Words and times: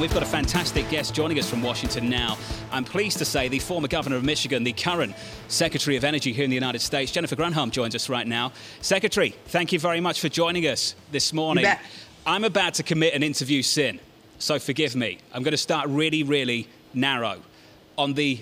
We've 0.00 0.12
got 0.12 0.22
a 0.22 0.26
fantastic 0.26 0.90
guest 0.90 1.14
joining 1.14 1.38
us 1.38 1.48
from 1.48 1.62
Washington 1.62 2.10
now. 2.10 2.36
I'm 2.70 2.84
pleased 2.84 3.16
to 3.16 3.24
say 3.24 3.48
the 3.48 3.58
former 3.58 3.88
governor 3.88 4.16
of 4.16 4.24
Michigan, 4.24 4.62
the 4.62 4.74
current 4.74 5.16
Secretary 5.48 5.96
of 5.96 6.04
Energy 6.04 6.34
here 6.34 6.44
in 6.44 6.50
the 6.50 6.54
United 6.54 6.80
States, 6.80 7.10
Jennifer 7.10 7.34
Granholm, 7.34 7.70
joins 7.70 7.94
us 7.94 8.10
right 8.10 8.26
now. 8.26 8.52
Secretary, 8.82 9.30
thank 9.46 9.72
you 9.72 9.78
very 9.78 10.02
much 10.02 10.20
for 10.20 10.28
joining 10.28 10.66
us 10.66 10.94
this 11.12 11.32
morning. 11.32 11.64
I'm 12.26 12.44
about 12.44 12.74
to 12.74 12.82
commit 12.82 13.14
an 13.14 13.22
interview 13.22 13.62
sin, 13.62 13.98
so 14.38 14.58
forgive 14.58 14.94
me. 14.94 15.16
I'm 15.32 15.42
going 15.42 15.52
to 15.52 15.56
start 15.56 15.88
really, 15.88 16.22
really 16.22 16.68
narrow 16.92 17.40
on 17.96 18.12
the 18.12 18.40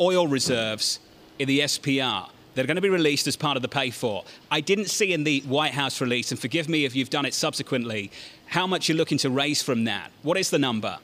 oil 0.00 0.28
reserves 0.28 1.00
in 1.40 1.48
the 1.48 1.60
SPR 1.60 2.28
that 2.54 2.62
are 2.62 2.66
going 2.66 2.76
to 2.76 2.82
be 2.82 2.90
released 2.90 3.26
as 3.26 3.34
part 3.34 3.56
of 3.56 3.62
the 3.62 3.68
pay 3.68 3.90
for. 3.90 4.22
I 4.52 4.60
didn't 4.60 4.88
see 4.88 5.12
in 5.12 5.24
the 5.24 5.40
White 5.40 5.72
House 5.72 6.00
release, 6.00 6.30
and 6.30 6.38
forgive 6.38 6.68
me 6.68 6.84
if 6.84 6.94
you've 6.94 7.10
done 7.10 7.24
it 7.24 7.34
subsequently, 7.34 8.12
how 8.52 8.66
much 8.66 8.86
you're 8.86 8.98
looking 8.98 9.16
to 9.16 9.30
raise 9.30 9.62
from 9.62 9.84
that. 9.84 10.10
What 10.22 10.36
is 10.36 10.50
the 10.50 10.58
number? 10.58 10.98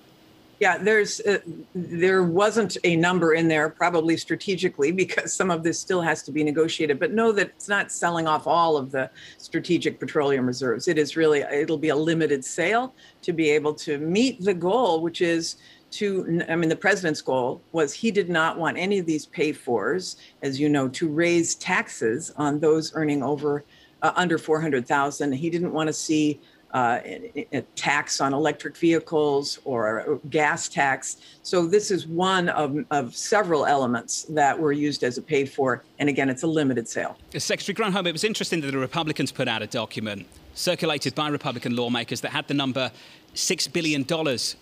Yeah, 0.61 0.77
there's 0.77 1.20
uh, 1.20 1.38
there 1.74 2.23
wasn't 2.23 2.77
a 2.84 2.95
number 2.95 3.33
in 3.33 3.49
there, 3.49 3.71
probably 3.71 4.18
strategically, 4.18 4.93
because 4.93 5.32
some 5.32 5.51
of 5.51 5.63
this 5.63 5.80
still 5.80 6.02
has 6.02 6.23
to 6.24 6.32
be 6.32 6.45
negotiated. 6.45 6.99
But 6.99 7.13
know 7.13 7.32
that 7.32 7.49
it's 7.57 7.69
not 7.69 7.91
selling 7.91 8.26
off 8.26 8.46
all 8.46 8.76
of 8.76 8.91
the 8.91 9.09
strategic 9.38 9.99
petroleum 9.99 10.46
reserves. 10.46 10.88
It 10.88 10.99
is 10.99 11.16
really 11.16 11.41
it'll 11.41 11.79
be 11.79 11.88
a 11.88 11.96
limited 11.96 12.45
sale 12.45 12.95
to 13.23 13.32
be 13.32 13.49
able 13.49 13.73
to 13.74 13.96
meet 13.96 14.45
the 14.45 14.54
goal, 14.54 15.01
which 15.01 15.23
is 15.23 15.57
to 15.93 16.43
I 16.51 16.54
mean 16.54 16.69
the 16.69 16.76
president's 16.76 17.23
goal 17.23 17.63
was 17.73 17.95
he 17.95 18.10
did 18.10 18.29
not 18.29 18.59
want 18.59 18.76
any 18.76 18.99
of 18.99 19.07
these 19.07 19.24
pay 19.24 19.52
fors, 19.52 20.16
as 20.43 20.60
you 20.60 20.69
know, 20.69 20.87
to 20.88 21.09
raise 21.09 21.54
taxes 21.54 22.30
on 22.37 22.60
those 22.60 22.95
earning 22.95 23.23
over 23.23 23.65
uh, 24.02 24.13
under 24.16 24.38
400,000. 24.38 25.32
He 25.32 25.51
didn't 25.51 25.73
want 25.73 25.87
to 25.87 25.93
see 25.93 26.41
uh, 26.73 27.01
a, 27.05 27.63
tax 27.77 28.21
on 28.21 28.35
electric 28.35 28.77
vehicles 28.77 29.59
or 29.65 30.21
gas 30.30 30.69
tax. 30.69 31.16
So 31.43 31.66
this 31.66 31.91
is 31.91 32.07
one 32.07 32.49
of, 32.51 32.85
of 32.91 33.15
several 33.15 33.65
elements 33.65 34.25
that 34.25 34.59
were 34.59 34.73
used 34.73 35.02
as 35.02 35.19
a 35.19 35.23
pay 35.23 35.47
for. 35.47 35.83
And 35.99 36.09
again, 36.09 36.29
it's 36.29 36.43
a 36.43 36.47
limited 36.47 36.88
sale. 36.88 37.16
Secretary 37.37 37.75
Granholm, 37.75 38.07
it 38.07 38.13
was 38.13 38.25
interesting 38.25 38.60
that 38.60 38.71
the 38.71 38.79
Republicans 38.79 39.33
put 39.33 39.49
out 39.49 39.63
a 39.63 39.66
document 39.66 40.27
circulated 40.55 41.15
by 41.15 41.29
Republican 41.29 41.77
lawmakers 41.77 42.21
that 42.21 42.33
had 42.33 42.49
the 42.49 42.55
number 42.55 42.91
$6 43.35 43.73
billion 43.73 44.07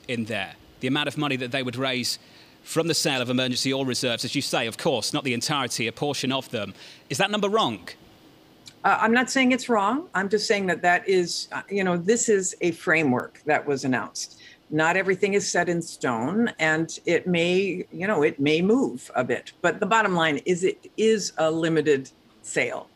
in 0.08 0.24
there, 0.26 0.54
the 0.80 0.88
amount 0.88 1.08
of 1.08 1.16
money 1.16 1.36
that 1.36 1.50
they 1.50 1.62
would 1.62 1.76
raise 1.76 2.18
from 2.62 2.88
the 2.88 2.94
sale 2.94 3.22
of 3.22 3.30
emergency 3.30 3.72
oil 3.72 3.84
reserves, 3.84 4.24
as 4.24 4.34
you 4.34 4.42
say, 4.42 4.66
of 4.66 4.76
course, 4.76 5.12
not 5.12 5.24
the 5.24 5.32
entirety, 5.32 5.86
a 5.86 5.92
portion 5.92 6.32
of 6.32 6.50
them. 6.50 6.74
Is 7.08 7.18
that 7.18 7.30
number 7.30 7.48
wrong? 7.48 7.88
Uh, 8.86 8.96
I'm 9.00 9.10
not 9.10 9.28
saying 9.28 9.50
it's 9.50 9.68
wrong. 9.68 10.08
I'm 10.14 10.28
just 10.28 10.46
saying 10.46 10.66
that 10.66 10.80
that 10.82 11.08
is, 11.08 11.48
uh, 11.50 11.62
you 11.68 11.82
know, 11.82 11.96
this 11.96 12.28
is 12.28 12.54
a 12.60 12.70
framework 12.70 13.42
that 13.44 13.66
was 13.66 13.84
announced. 13.84 14.38
Not 14.70 14.96
everything 14.96 15.34
is 15.34 15.50
set 15.50 15.68
in 15.68 15.82
stone, 15.82 16.52
and 16.60 16.96
it 17.04 17.26
may, 17.26 17.84
you 17.90 18.06
know, 18.06 18.22
it 18.22 18.38
may 18.38 18.62
move 18.62 19.10
a 19.16 19.24
bit. 19.24 19.50
But 19.60 19.80
the 19.80 19.86
bottom 19.86 20.14
line 20.14 20.36
is, 20.44 20.62
it 20.62 20.88
is 20.96 21.32
a 21.38 21.50
limited 21.50 22.12
sale. 22.42 22.88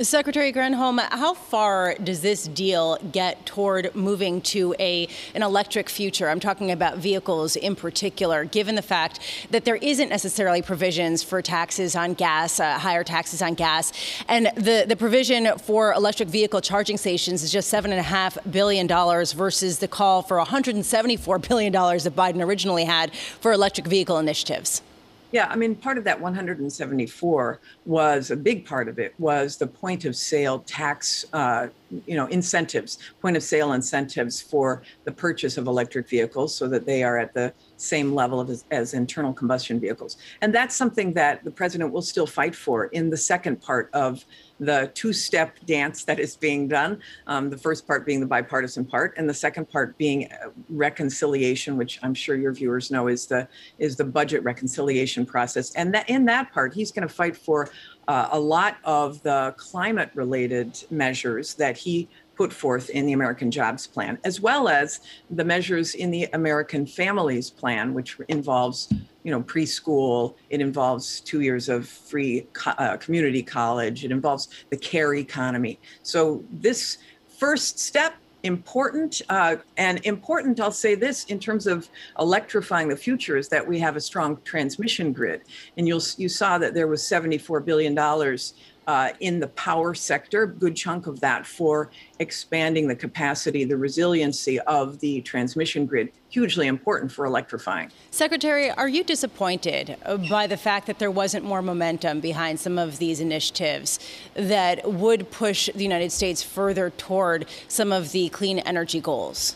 Secretary 0.00 0.52
Granholm, 0.52 1.00
how 1.10 1.34
far 1.34 1.96
does 1.96 2.20
this 2.20 2.46
deal 2.46 2.98
get 3.10 3.44
toward 3.46 3.92
moving 3.96 4.40
to 4.42 4.72
a 4.78 5.08
an 5.34 5.42
electric 5.42 5.88
future? 5.88 6.28
I'm 6.28 6.38
talking 6.38 6.70
about 6.70 6.98
vehicles 6.98 7.56
in 7.56 7.74
particular, 7.74 8.44
given 8.44 8.76
the 8.76 8.82
fact 8.82 9.18
that 9.50 9.64
there 9.64 9.74
isn't 9.74 10.08
necessarily 10.08 10.62
provisions 10.62 11.24
for 11.24 11.42
taxes 11.42 11.96
on 11.96 12.14
gas, 12.14 12.60
uh, 12.60 12.78
higher 12.78 13.02
taxes 13.02 13.42
on 13.42 13.54
gas, 13.54 13.92
and 14.28 14.52
the, 14.54 14.84
the 14.86 14.94
provision 14.94 15.58
for 15.58 15.92
electric 15.94 16.28
vehicle 16.28 16.60
charging 16.60 16.96
stations 16.96 17.42
is 17.42 17.50
just 17.50 17.72
$7.5 17.72 18.52
billion 18.52 18.86
versus 18.86 19.80
the 19.80 19.88
call 19.88 20.22
for 20.22 20.38
$174 20.38 21.48
billion 21.48 21.72
that 21.72 22.14
Biden 22.14 22.40
originally 22.40 22.84
had 22.84 23.12
for 23.40 23.52
electric 23.52 23.88
vehicle 23.88 24.18
initiatives. 24.18 24.80
Yeah, 25.30 25.46
I 25.50 25.56
mean, 25.56 25.74
part 25.74 25.98
of 25.98 26.04
that 26.04 26.18
174 26.18 27.60
was 27.84 28.30
a 28.30 28.36
big 28.36 28.64
part 28.64 28.88
of 28.88 28.98
it 28.98 29.14
was 29.18 29.58
the 29.58 29.66
point 29.66 30.06
of 30.06 30.16
sale 30.16 30.60
tax, 30.60 31.26
uh, 31.34 31.68
you 32.06 32.16
know, 32.16 32.26
incentives, 32.26 32.98
point 33.20 33.36
of 33.36 33.42
sale 33.42 33.74
incentives 33.74 34.40
for 34.40 34.82
the 35.04 35.12
purchase 35.12 35.58
of 35.58 35.66
electric 35.66 36.08
vehicles 36.08 36.54
so 36.54 36.66
that 36.68 36.86
they 36.86 37.02
are 37.02 37.18
at 37.18 37.34
the 37.34 37.52
same 37.76 38.14
level 38.14 38.40
as, 38.50 38.64
as, 38.70 38.94
internal 38.94 39.34
combustion 39.34 39.78
vehicles. 39.78 40.16
And 40.40 40.54
that's 40.54 40.74
something 40.74 41.12
that 41.12 41.44
the 41.44 41.50
president 41.50 41.92
will 41.92 42.02
still 42.02 42.26
fight 42.26 42.54
for 42.54 42.86
in 42.86 43.10
the 43.10 43.16
second 43.16 43.60
part 43.60 43.90
of 43.92 44.24
the 44.60 44.90
two 44.94 45.12
step 45.12 45.58
dance 45.66 46.04
that 46.04 46.18
is 46.18 46.36
being 46.36 46.68
done. 46.68 47.00
Um, 47.26 47.50
the 47.50 47.58
first 47.58 47.86
part 47.86 48.04
being 48.04 48.20
the 48.20 48.26
bipartisan 48.26 48.84
part, 48.84 49.14
and 49.16 49.28
the 49.28 49.34
second 49.34 49.70
part 49.70 49.96
being 49.98 50.30
uh, 50.32 50.50
reconciliation, 50.68 51.76
which 51.76 51.98
I'm 52.02 52.14
sure 52.14 52.36
your 52.36 52.52
viewers 52.52 52.90
know 52.90 53.08
is 53.08 53.26
the 53.26 53.48
is 53.78 53.96
the 53.96 54.04
budget 54.04 54.42
reconciliation 54.42 55.24
process. 55.24 55.74
And 55.74 55.94
that 55.94 56.08
in 56.08 56.24
that 56.26 56.52
part, 56.52 56.74
he's 56.74 56.90
going 56.90 57.06
to 57.06 57.14
fight 57.14 57.36
for 57.36 57.70
uh, 58.08 58.28
a 58.32 58.40
lot 58.40 58.78
of 58.84 59.22
the 59.22 59.54
climate 59.56 60.10
related 60.14 60.82
measures 60.90 61.54
that 61.54 61.76
he 61.76 62.08
put 62.38 62.52
forth 62.52 62.88
in 62.90 63.04
the 63.04 63.12
American 63.12 63.50
Jobs 63.50 63.84
Plan, 63.84 64.16
as 64.22 64.40
well 64.40 64.68
as 64.68 65.00
the 65.28 65.44
measures 65.44 65.96
in 65.96 66.12
the 66.12 66.28
American 66.32 66.86
Families 66.86 67.50
Plan, 67.50 67.92
which 67.92 68.16
involves 68.28 68.88
you 69.24 69.32
know 69.32 69.42
preschool 69.42 70.36
it 70.48 70.60
involves 70.60 71.20
two 71.20 71.40
years 71.40 71.68
of 71.68 71.86
free 71.86 72.46
co- 72.52 72.78
uh, 72.78 72.96
community 72.96 73.42
college 73.42 74.04
it 74.04 74.12
involves 74.12 74.48
the 74.70 74.76
care 74.76 75.14
economy. 75.14 75.80
So 76.02 76.44
this 76.52 76.98
first 77.38 77.80
step 77.80 78.14
important 78.44 79.20
uh, 79.28 79.56
and 79.76 79.98
important 80.04 80.60
i'll 80.60 80.70
say 80.70 80.94
this 80.94 81.24
in 81.24 81.40
terms 81.40 81.66
of 81.66 81.90
electrifying 82.20 82.88
the 82.88 82.96
future 82.96 83.36
is 83.36 83.48
that 83.48 83.66
we 83.66 83.80
have 83.80 83.96
a 83.96 84.00
strong 84.00 84.38
transmission 84.44 85.12
grid. 85.12 85.40
And 85.76 85.88
you'll 85.88 86.06
you 86.16 86.28
saw 86.28 86.56
that 86.58 86.72
there 86.72 86.86
was 86.86 87.00
74 87.04 87.60
billion 87.60 87.94
dollars 87.96 88.54
uh, 88.88 89.10
in 89.20 89.38
the 89.38 89.48
power 89.48 89.92
sector, 89.94 90.46
good 90.46 90.74
chunk 90.74 91.06
of 91.06 91.20
that 91.20 91.46
for 91.46 91.90
expanding 92.20 92.88
the 92.88 92.96
capacity, 92.96 93.62
the 93.62 93.76
resiliency 93.76 94.58
of 94.60 94.98
the 95.00 95.20
transmission 95.20 95.84
grid, 95.84 96.10
hugely 96.30 96.66
important 96.66 97.12
for 97.12 97.26
electrifying. 97.26 97.90
Secretary, 98.10 98.70
are 98.70 98.88
you 98.88 99.04
disappointed 99.04 99.98
by 100.30 100.46
the 100.46 100.56
fact 100.56 100.86
that 100.86 100.98
there 100.98 101.10
wasn't 101.10 101.44
more 101.44 101.60
momentum 101.60 102.18
behind 102.18 102.58
some 102.58 102.78
of 102.78 102.96
these 102.96 103.20
initiatives 103.20 103.98
that 104.32 104.90
would 104.90 105.30
push 105.30 105.68
the 105.74 105.82
United 105.82 106.10
States 106.10 106.42
further 106.42 106.88
toward 106.88 107.46
some 107.68 107.92
of 107.92 108.12
the 108.12 108.30
clean 108.30 108.58
energy 108.60 109.02
goals? 109.02 109.54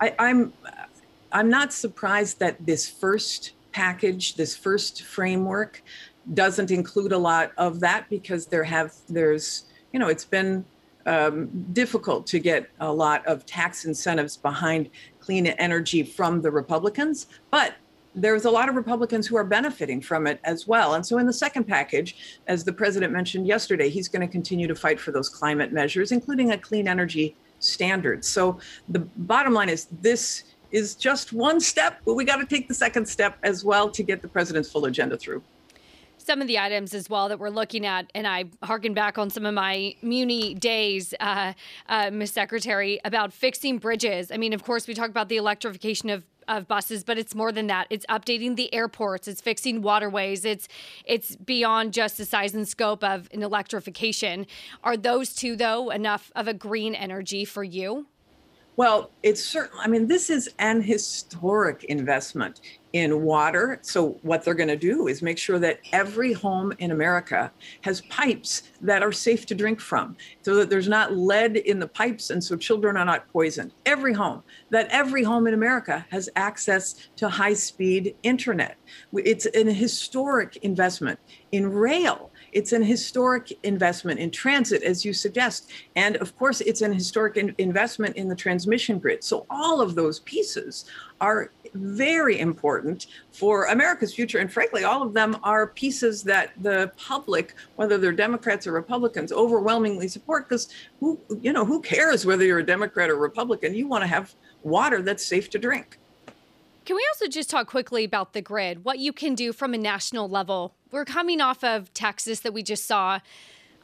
I, 0.00 0.14
I'm, 0.18 0.54
I'm 1.30 1.50
not 1.50 1.74
surprised 1.74 2.38
that 2.38 2.64
this 2.64 2.88
first 2.88 3.52
package, 3.72 4.36
this 4.36 4.56
first 4.56 5.02
framework, 5.02 5.82
doesn't 6.34 6.70
include 6.70 7.12
a 7.12 7.18
lot 7.18 7.52
of 7.56 7.80
that 7.80 8.08
because 8.08 8.46
there 8.46 8.64
have 8.64 8.92
there's 9.08 9.64
you 9.92 9.98
know 9.98 10.08
it's 10.08 10.24
been 10.24 10.64
um, 11.06 11.48
difficult 11.72 12.26
to 12.28 12.38
get 12.38 12.68
a 12.80 12.92
lot 12.92 13.26
of 13.26 13.46
tax 13.46 13.84
incentives 13.84 14.36
behind 14.36 14.90
clean 15.18 15.46
energy 15.46 16.02
from 16.02 16.42
the 16.42 16.50
Republicans, 16.50 17.26
but 17.50 17.74
there's 18.14 18.44
a 18.44 18.50
lot 18.50 18.68
of 18.68 18.74
Republicans 18.74 19.26
who 19.26 19.36
are 19.36 19.44
benefiting 19.44 20.00
from 20.00 20.26
it 20.26 20.40
as 20.44 20.66
well. 20.66 20.94
And 20.94 21.06
so, 21.06 21.18
in 21.18 21.26
the 21.26 21.32
second 21.32 21.64
package, 21.64 22.40
as 22.48 22.64
the 22.64 22.72
president 22.72 23.12
mentioned 23.12 23.46
yesterday, 23.46 23.88
he's 23.88 24.08
going 24.08 24.26
to 24.26 24.30
continue 24.30 24.66
to 24.66 24.74
fight 24.74 25.00
for 25.00 25.12
those 25.12 25.28
climate 25.28 25.72
measures, 25.72 26.12
including 26.12 26.52
a 26.52 26.58
clean 26.58 26.88
energy 26.88 27.36
standard. 27.60 28.24
So, 28.24 28.58
the 28.88 29.00
bottom 29.00 29.54
line 29.54 29.68
is 29.68 29.86
this 30.00 30.44
is 30.72 30.94
just 30.94 31.32
one 31.32 31.60
step, 31.60 32.00
but 32.04 32.14
we 32.14 32.24
got 32.24 32.36
to 32.36 32.46
take 32.46 32.68
the 32.68 32.74
second 32.74 33.06
step 33.06 33.36
as 33.42 33.64
well 33.64 33.90
to 33.90 34.02
get 34.02 34.22
the 34.22 34.28
president's 34.28 34.70
full 34.70 34.84
agenda 34.86 35.16
through 35.16 35.42
some 36.30 36.40
of 36.40 36.46
the 36.46 36.60
items 36.60 36.94
as 36.94 37.10
well 37.10 37.28
that 37.28 37.40
we're 37.40 37.50
looking 37.50 37.84
at, 37.84 38.08
and 38.14 38.24
I 38.24 38.44
harken 38.62 38.94
back 38.94 39.18
on 39.18 39.30
some 39.30 39.44
of 39.44 39.52
my 39.52 39.96
Muni 40.00 40.54
days, 40.54 41.12
uh, 41.18 41.54
uh, 41.88 42.10
Ms. 42.12 42.30
Secretary, 42.30 43.00
about 43.04 43.32
fixing 43.32 43.78
bridges. 43.78 44.30
I 44.30 44.36
mean, 44.36 44.52
of 44.52 44.62
course, 44.62 44.86
we 44.86 44.94
talk 44.94 45.08
about 45.10 45.28
the 45.28 45.38
electrification 45.38 46.08
of 46.08 46.22
of 46.46 46.68
buses, 46.68 47.02
but 47.02 47.18
it's 47.18 47.34
more 47.34 47.50
than 47.50 47.66
that. 47.66 47.86
It's 47.90 48.06
updating 48.06 48.54
the 48.54 48.72
airports, 48.72 49.26
it's 49.26 49.40
fixing 49.40 49.82
waterways, 49.82 50.44
it's 50.44 50.68
it's 51.04 51.34
beyond 51.34 51.92
just 51.92 52.16
the 52.16 52.24
size 52.24 52.54
and 52.54 52.66
scope 52.66 53.02
of 53.02 53.28
an 53.32 53.42
electrification. 53.42 54.46
Are 54.84 54.96
those 54.96 55.34
two 55.34 55.56
though 55.56 55.90
enough 55.90 56.30
of 56.36 56.46
a 56.46 56.54
green 56.54 56.94
energy 56.94 57.44
for 57.44 57.64
you? 57.64 58.06
Well, 58.80 59.10
it's 59.22 59.44
certainly, 59.44 59.84
I 59.84 59.88
mean, 59.88 60.06
this 60.06 60.30
is 60.30 60.48
an 60.58 60.80
historic 60.80 61.84
investment 61.84 62.62
in 62.94 63.20
water. 63.20 63.78
So, 63.82 64.18
what 64.22 64.42
they're 64.42 64.54
going 64.54 64.70
to 64.70 64.76
do 64.76 65.06
is 65.06 65.20
make 65.20 65.36
sure 65.36 65.58
that 65.58 65.80
every 65.92 66.32
home 66.32 66.72
in 66.78 66.90
America 66.90 67.52
has 67.82 68.00
pipes 68.08 68.62
that 68.80 69.02
are 69.02 69.12
safe 69.12 69.44
to 69.46 69.54
drink 69.54 69.82
from, 69.82 70.16
so 70.40 70.54
that 70.54 70.70
there's 70.70 70.88
not 70.88 71.14
lead 71.14 71.58
in 71.58 71.78
the 71.78 71.88
pipes 71.88 72.30
and 72.30 72.42
so 72.42 72.56
children 72.56 72.96
are 72.96 73.04
not 73.04 73.28
poisoned. 73.28 73.72
Every 73.84 74.14
home, 74.14 74.42
that 74.70 74.88
every 74.90 75.24
home 75.24 75.46
in 75.46 75.52
America 75.52 76.06
has 76.10 76.30
access 76.36 77.10
to 77.16 77.28
high 77.28 77.52
speed 77.52 78.16
internet. 78.22 78.78
It's 79.12 79.44
an 79.44 79.68
historic 79.68 80.56
investment 80.62 81.18
in 81.52 81.70
rail. 81.70 82.29
It's 82.52 82.72
an 82.72 82.82
historic 82.82 83.58
investment 83.62 84.20
in 84.20 84.30
transit, 84.30 84.82
as 84.82 85.04
you 85.04 85.12
suggest. 85.12 85.70
And 85.96 86.16
of 86.16 86.36
course, 86.36 86.60
it's 86.60 86.82
an 86.82 86.92
historic 86.92 87.36
in- 87.36 87.54
investment 87.58 88.16
in 88.16 88.28
the 88.28 88.34
transmission 88.34 88.98
grid. 88.98 89.22
So, 89.24 89.46
all 89.50 89.80
of 89.80 89.94
those 89.94 90.20
pieces 90.20 90.86
are 91.20 91.50
very 91.74 92.40
important 92.40 93.06
for 93.32 93.66
America's 93.66 94.14
future. 94.14 94.38
And 94.38 94.52
frankly, 94.52 94.84
all 94.84 95.02
of 95.02 95.14
them 95.14 95.36
are 95.42 95.66
pieces 95.68 96.22
that 96.24 96.50
the 96.62 96.92
public, 96.96 97.54
whether 97.76 97.98
they're 97.98 98.12
Democrats 98.12 98.66
or 98.66 98.72
Republicans, 98.72 99.32
overwhelmingly 99.32 100.08
support 100.08 100.48
because 100.48 100.68
who, 100.98 101.18
you 101.40 101.52
know, 101.52 101.64
who 101.64 101.80
cares 101.80 102.26
whether 102.26 102.44
you're 102.44 102.58
a 102.58 102.66
Democrat 102.66 103.10
or 103.10 103.16
Republican? 103.16 103.74
You 103.74 103.86
want 103.86 104.02
to 104.02 104.08
have 104.08 104.34
water 104.62 105.02
that's 105.02 105.24
safe 105.24 105.50
to 105.50 105.58
drink. 105.58 105.98
Can 106.90 106.96
we 106.96 107.06
also 107.14 107.28
just 107.28 107.48
talk 107.48 107.68
quickly 107.68 108.02
about 108.02 108.32
the 108.32 108.42
grid, 108.42 108.84
what 108.84 108.98
you 108.98 109.12
can 109.12 109.36
do 109.36 109.52
from 109.52 109.74
a 109.74 109.78
national 109.78 110.28
level? 110.28 110.74
We're 110.90 111.04
coming 111.04 111.40
off 111.40 111.62
of 111.62 111.94
Texas 111.94 112.40
that 112.40 112.52
we 112.52 112.64
just 112.64 112.84
saw. 112.84 113.20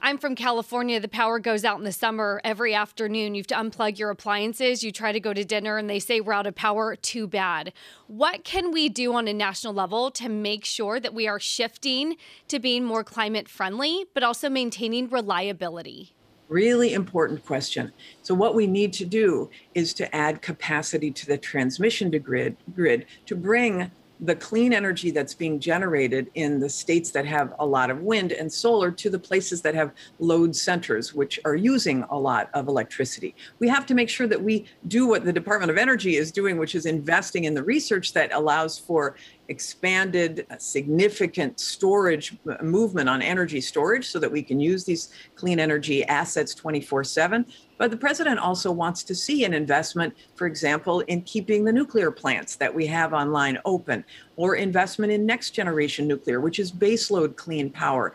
I'm 0.02 0.18
from 0.18 0.34
California. 0.34 0.98
The 0.98 1.06
power 1.06 1.38
goes 1.38 1.64
out 1.64 1.78
in 1.78 1.84
the 1.84 1.92
summer 1.92 2.40
every 2.42 2.74
afternoon. 2.74 3.36
You 3.36 3.42
have 3.42 3.46
to 3.46 3.54
unplug 3.54 3.96
your 3.96 4.10
appliances. 4.10 4.82
You 4.82 4.90
try 4.90 5.12
to 5.12 5.20
go 5.20 5.32
to 5.32 5.44
dinner 5.44 5.78
and 5.78 5.88
they 5.88 6.00
say 6.00 6.20
we're 6.20 6.32
out 6.32 6.48
of 6.48 6.56
power. 6.56 6.96
Too 6.96 7.28
bad. 7.28 7.72
What 8.08 8.42
can 8.42 8.72
we 8.72 8.88
do 8.88 9.14
on 9.14 9.28
a 9.28 9.32
national 9.32 9.72
level 9.72 10.10
to 10.10 10.28
make 10.28 10.64
sure 10.64 10.98
that 10.98 11.14
we 11.14 11.28
are 11.28 11.38
shifting 11.38 12.16
to 12.48 12.58
being 12.58 12.84
more 12.84 13.04
climate 13.04 13.48
friendly, 13.48 14.06
but 14.14 14.24
also 14.24 14.50
maintaining 14.50 15.08
reliability? 15.08 16.15
Really 16.48 16.94
important 16.94 17.44
question. 17.44 17.92
So, 18.22 18.32
what 18.32 18.54
we 18.54 18.68
need 18.68 18.92
to 18.94 19.04
do 19.04 19.50
is 19.74 19.92
to 19.94 20.14
add 20.14 20.42
capacity 20.42 21.10
to 21.10 21.26
the 21.26 21.38
transmission 21.38 22.12
to 22.12 22.20
grid, 22.20 22.56
grid 22.74 23.06
to 23.26 23.34
bring 23.34 23.90
the 24.20 24.34
clean 24.34 24.72
energy 24.72 25.10
that's 25.10 25.34
being 25.34 25.60
generated 25.60 26.30
in 26.34 26.58
the 26.58 26.68
states 26.68 27.10
that 27.10 27.26
have 27.26 27.52
a 27.58 27.66
lot 27.66 27.90
of 27.90 28.00
wind 28.00 28.32
and 28.32 28.50
solar 28.50 28.90
to 28.90 29.10
the 29.10 29.18
places 29.18 29.60
that 29.62 29.74
have 29.74 29.92
load 30.18 30.56
centers, 30.56 31.12
which 31.12 31.38
are 31.44 31.54
using 31.54 32.02
a 32.10 32.18
lot 32.18 32.48
of 32.54 32.68
electricity. 32.68 33.34
We 33.58 33.68
have 33.68 33.84
to 33.86 33.94
make 33.94 34.08
sure 34.08 34.26
that 34.26 34.42
we 34.42 34.66
do 34.88 35.06
what 35.06 35.24
the 35.24 35.32
Department 35.32 35.70
of 35.70 35.76
Energy 35.76 36.16
is 36.16 36.32
doing, 36.32 36.56
which 36.56 36.74
is 36.74 36.86
investing 36.86 37.44
in 37.44 37.54
the 37.54 37.62
research 37.62 38.14
that 38.14 38.32
allows 38.32 38.78
for 38.78 39.16
expanded, 39.48 40.46
uh, 40.50 40.56
significant 40.58 41.58
storage 41.60 42.36
movement 42.62 43.08
on 43.08 43.22
energy 43.22 43.60
storage 43.60 44.06
so 44.06 44.18
that 44.18 44.30
we 44.30 44.42
can 44.42 44.60
use 44.60 44.84
these 44.84 45.10
clean 45.34 45.60
energy 45.60 46.04
assets 46.04 46.54
24 46.54 47.04
7. 47.04 47.46
But 47.78 47.90
the 47.90 47.96
president 47.96 48.38
also 48.38 48.72
wants 48.72 49.02
to 49.04 49.14
see 49.14 49.44
an 49.44 49.52
investment, 49.52 50.14
for 50.34 50.46
example, 50.46 51.00
in 51.00 51.22
keeping 51.22 51.64
the 51.64 51.72
nuclear 51.72 52.10
plants 52.10 52.56
that 52.56 52.74
we 52.74 52.86
have 52.86 53.12
online 53.12 53.58
open, 53.64 54.04
or 54.36 54.56
investment 54.56 55.12
in 55.12 55.24
next 55.24 55.50
generation 55.50 56.06
nuclear, 56.06 56.40
which 56.40 56.58
is 56.58 56.70
baseload 56.70 57.36
clean 57.36 57.70
power, 57.70 58.12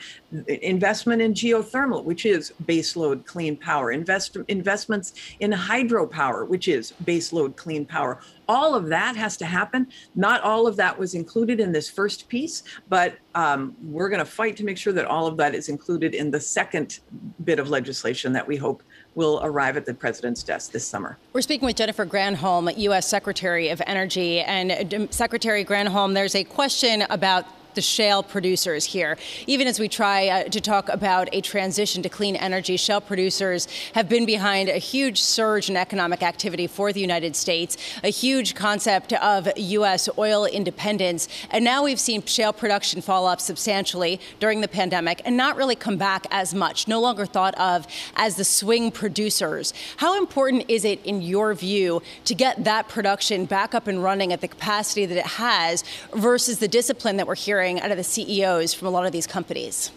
investment 0.47 1.21
in 1.21 1.33
geothermal, 1.33 2.03
which 2.03 2.25
is 2.25 2.53
baseload 2.65 3.25
clean 3.25 3.57
power, 3.57 3.91
invest, 3.91 4.37
investments 4.47 5.13
in 5.39 5.51
hydropower, 5.51 6.47
which 6.47 6.67
is 6.67 6.93
baseload 7.03 7.55
clean 7.55 7.85
power. 7.85 8.19
All 8.47 8.75
of 8.75 8.87
that 8.87 9.15
has 9.15 9.37
to 9.37 9.45
happen. 9.45 9.87
Not 10.15 10.41
all 10.41 10.67
of 10.67 10.75
that 10.75 10.97
was 10.97 11.13
included 11.13 11.59
in 11.59 11.71
this 11.71 11.89
first 11.89 12.27
piece, 12.27 12.63
but 12.89 13.15
um, 13.33 13.75
we're 13.83 14.09
going 14.09 14.19
to 14.19 14.25
fight 14.25 14.57
to 14.57 14.63
make 14.63 14.77
sure 14.77 14.93
that 14.93 15.05
all 15.05 15.25
of 15.25 15.37
that 15.37 15.55
is 15.55 15.69
included 15.69 16.13
in 16.13 16.31
the 16.31 16.39
second 16.39 16.99
bit 17.45 17.59
of 17.59 17.69
legislation 17.69 18.33
that 18.33 18.47
we 18.47 18.57
hope 18.57 18.83
will 19.15 19.39
arrive 19.43 19.77
at 19.77 19.85
the 19.85 19.93
president's 19.93 20.43
desk 20.43 20.71
this 20.71 20.85
summer. 20.85 21.17
We're 21.33 21.41
speaking 21.41 21.65
with 21.65 21.75
Jennifer 21.75 22.05
Granholm, 22.05 22.75
U.S. 22.77 23.07
Secretary 23.07 23.69
of 23.69 23.81
Energy. 23.85 24.41
And 24.41 24.93
um, 24.93 25.11
Secretary 25.11 25.65
Granholm, 25.65 26.13
there's 26.13 26.35
a 26.35 26.43
question 26.43 27.03
about 27.09 27.45
the 27.75 27.81
shale 27.81 28.23
producers 28.23 28.85
here. 28.85 29.17
Even 29.47 29.67
as 29.67 29.79
we 29.79 29.87
try 29.87 30.27
uh, 30.27 30.43
to 30.45 30.61
talk 30.61 30.89
about 30.89 31.29
a 31.33 31.41
transition 31.41 32.03
to 32.03 32.09
clean 32.09 32.35
energy, 32.35 32.77
shale 32.77 33.01
producers 33.01 33.67
have 33.93 34.09
been 34.09 34.25
behind 34.25 34.69
a 34.69 34.77
huge 34.77 35.21
surge 35.21 35.69
in 35.69 35.77
economic 35.77 36.23
activity 36.23 36.67
for 36.67 36.91
the 36.93 36.99
United 36.99 37.35
States, 37.35 37.77
a 38.03 38.09
huge 38.09 38.55
concept 38.55 39.13
of 39.13 39.47
U.S. 39.55 40.09
oil 40.17 40.45
independence. 40.45 41.27
And 41.49 41.63
now 41.63 41.83
we've 41.83 41.99
seen 41.99 42.23
shale 42.25 42.53
production 42.53 43.01
fall 43.01 43.25
off 43.25 43.39
substantially 43.39 44.19
during 44.39 44.61
the 44.61 44.67
pandemic 44.67 45.21
and 45.25 45.37
not 45.37 45.55
really 45.55 45.75
come 45.75 45.97
back 45.97 46.25
as 46.31 46.53
much, 46.53 46.87
no 46.87 46.99
longer 46.99 47.25
thought 47.25 47.55
of 47.55 47.87
as 48.15 48.35
the 48.35 48.43
swing 48.43 48.91
producers. 48.91 49.73
How 49.97 50.17
important 50.17 50.65
is 50.67 50.85
it, 50.85 51.03
in 51.05 51.21
your 51.21 51.53
view, 51.53 52.01
to 52.25 52.35
get 52.35 52.63
that 52.63 52.89
production 52.89 53.45
back 53.45 53.73
up 53.73 53.87
and 53.87 54.03
running 54.03 54.33
at 54.33 54.41
the 54.41 54.47
capacity 54.47 55.05
that 55.05 55.17
it 55.17 55.25
has 55.25 55.83
versus 56.13 56.59
the 56.59 56.67
discipline 56.67 57.17
that 57.17 57.27
we're 57.27 57.35
hearing? 57.35 57.60
Hearing 57.61 57.79
out 57.81 57.91
of 57.91 57.97
the 57.97 58.03
CEOs 58.03 58.73
from 58.73 58.87
a 58.87 58.91
lot 58.91 59.05
of 59.05 59.11
these 59.11 59.27
companies? 59.27 59.91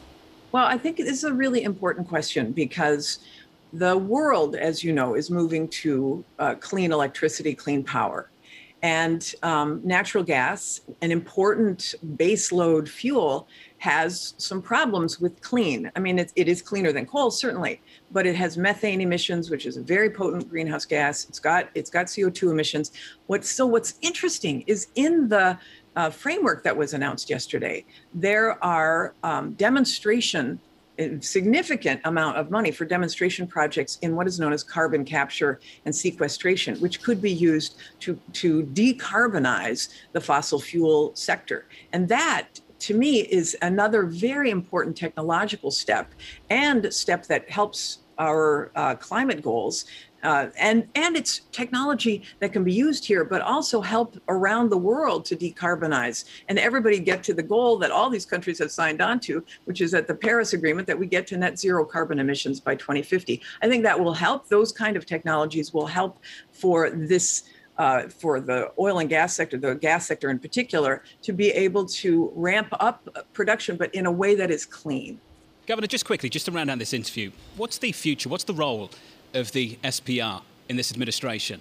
Well, 0.52 0.66
I 0.66 0.76
think 0.76 0.98
this 0.98 1.08
is 1.08 1.24
a 1.24 1.32
really 1.32 1.62
important 1.62 2.06
question 2.06 2.52
because 2.52 3.20
the 3.72 3.96
world, 3.96 4.54
as 4.54 4.84
you 4.84 4.92
know, 4.92 5.14
is 5.14 5.30
moving 5.30 5.66
to 5.68 6.22
uh, 6.38 6.54
clean 6.56 6.92
electricity, 6.92 7.54
clean 7.54 7.82
power. 7.82 8.28
And 8.82 9.34
um, 9.42 9.80
natural 9.82 10.22
gas, 10.22 10.82
an 11.00 11.10
important 11.10 11.94
baseload 12.16 12.86
fuel, 12.86 13.48
has 13.78 14.34
some 14.36 14.60
problems 14.60 15.18
with 15.18 15.40
clean. 15.40 15.90
I 15.96 16.00
mean, 16.00 16.18
it, 16.18 16.32
it 16.36 16.48
is 16.48 16.60
cleaner 16.60 16.92
than 16.92 17.06
coal, 17.06 17.30
certainly, 17.30 17.80
but 18.12 18.26
it 18.26 18.36
has 18.36 18.58
methane 18.58 19.00
emissions, 19.00 19.50
which 19.50 19.64
is 19.64 19.78
a 19.78 19.82
very 19.82 20.10
potent 20.10 20.50
greenhouse 20.50 20.84
gas. 20.84 21.26
It's 21.30 21.38
got 21.38 21.70
it's 21.74 21.88
got 21.88 22.06
CO2 22.06 22.50
emissions. 22.50 22.92
What's 23.26 23.50
so 23.50 23.64
what's 23.64 23.94
interesting 24.02 24.64
is 24.66 24.88
in 24.96 25.28
the 25.28 25.58
uh, 25.96 26.10
framework 26.10 26.64
that 26.64 26.76
was 26.76 26.94
announced 26.94 27.30
yesterday, 27.30 27.84
there 28.14 28.62
are 28.64 29.14
um, 29.22 29.52
demonstration 29.54 30.60
significant 31.20 32.00
amount 32.04 32.36
of 32.36 32.50
money 32.50 32.70
for 32.70 32.84
demonstration 32.84 33.46
projects 33.46 33.98
in 34.02 34.14
what 34.14 34.26
is 34.26 34.38
known 34.38 34.52
as 34.52 34.62
carbon 34.62 35.04
capture 35.04 35.58
and 35.84 35.94
sequestration, 35.94 36.78
which 36.80 37.02
could 37.02 37.20
be 37.20 37.32
used 37.32 37.76
to, 38.00 38.18
to 38.32 38.62
decarbonize 38.74 39.92
the 40.12 40.20
fossil 40.20 40.60
fuel 40.60 41.10
sector. 41.14 41.66
And 41.92 42.08
that 42.08 42.60
to 42.80 42.94
me 42.94 43.20
is 43.20 43.56
another 43.62 44.04
very 44.04 44.50
important 44.50 44.96
technological 44.96 45.70
step 45.70 46.12
and 46.50 46.92
step 46.92 47.26
that 47.26 47.50
helps 47.50 47.98
our 48.18 48.70
uh, 48.76 48.94
climate 48.94 49.42
goals 49.42 49.86
uh, 50.24 50.48
and 50.58 50.88
and 50.94 51.16
it's 51.16 51.40
technology 51.52 52.22
that 52.40 52.52
can 52.52 52.64
be 52.64 52.72
used 52.72 53.04
here, 53.04 53.24
but 53.24 53.42
also 53.42 53.80
help 53.80 54.16
around 54.28 54.70
the 54.70 54.76
world 54.76 55.24
to 55.26 55.36
decarbonize 55.36 56.24
and 56.48 56.58
everybody 56.58 56.98
get 56.98 57.22
to 57.24 57.34
the 57.34 57.42
goal 57.42 57.78
that 57.78 57.90
all 57.90 58.08
these 58.08 58.24
countries 58.24 58.58
have 58.58 58.72
signed 58.72 59.02
on 59.02 59.20
to, 59.20 59.44
which 59.66 59.80
is 59.80 59.92
at 59.92 60.08
the 60.08 60.14
Paris 60.14 60.54
Agreement 60.54 60.86
that 60.86 60.98
we 60.98 61.06
get 61.06 61.26
to 61.26 61.36
net 61.36 61.58
zero 61.58 61.84
carbon 61.84 62.18
emissions 62.18 62.58
by 62.58 62.74
2050. 62.74 63.40
I 63.62 63.68
think 63.68 63.82
that 63.84 64.00
will 64.00 64.14
help. 64.14 64.48
Those 64.48 64.72
kind 64.72 64.96
of 64.96 65.04
technologies 65.04 65.74
will 65.74 65.86
help 65.86 66.18
for 66.52 66.90
this. 66.90 67.44
Uh, 67.76 68.08
for 68.08 68.38
the 68.38 68.70
oil 68.78 69.00
and 69.00 69.08
gas 69.08 69.34
sector, 69.34 69.58
the 69.58 69.74
gas 69.74 70.06
sector 70.06 70.30
in 70.30 70.38
particular, 70.38 71.02
to 71.22 71.32
be 71.32 71.50
able 71.50 71.84
to 71.84 72.30
ramp 72.36 72.68
up 72.78 73.08
production, 73.32 73.76
but 73.76 73.92
in 73.96 74.06
a 74.06 74.12
way 74.12 74.36
that 74.36 74.48
is 74.48 74.64
clean. 74.64 75.18
Governor, 75.66 75.88
just 75.88 76.04
quickly, 76.04 76.28
just 76.28 76.44
to 76.44 76.52
round 76.52 76.70
out 76.70 76.78
this 76.78 76.92
interview, 76.92 77.32
what's 77.56 77.78
the 77.78 77.90
future? 77.90 78.28
What's 78.28 78.44
the 78.44 78.54
role 78.54 78.92
of 79.34 79.52
the 79.52 79.76
SPR 79.84 80.42
in 80.68 80.76
this 80.76 80.92
administration? 80.92 81.60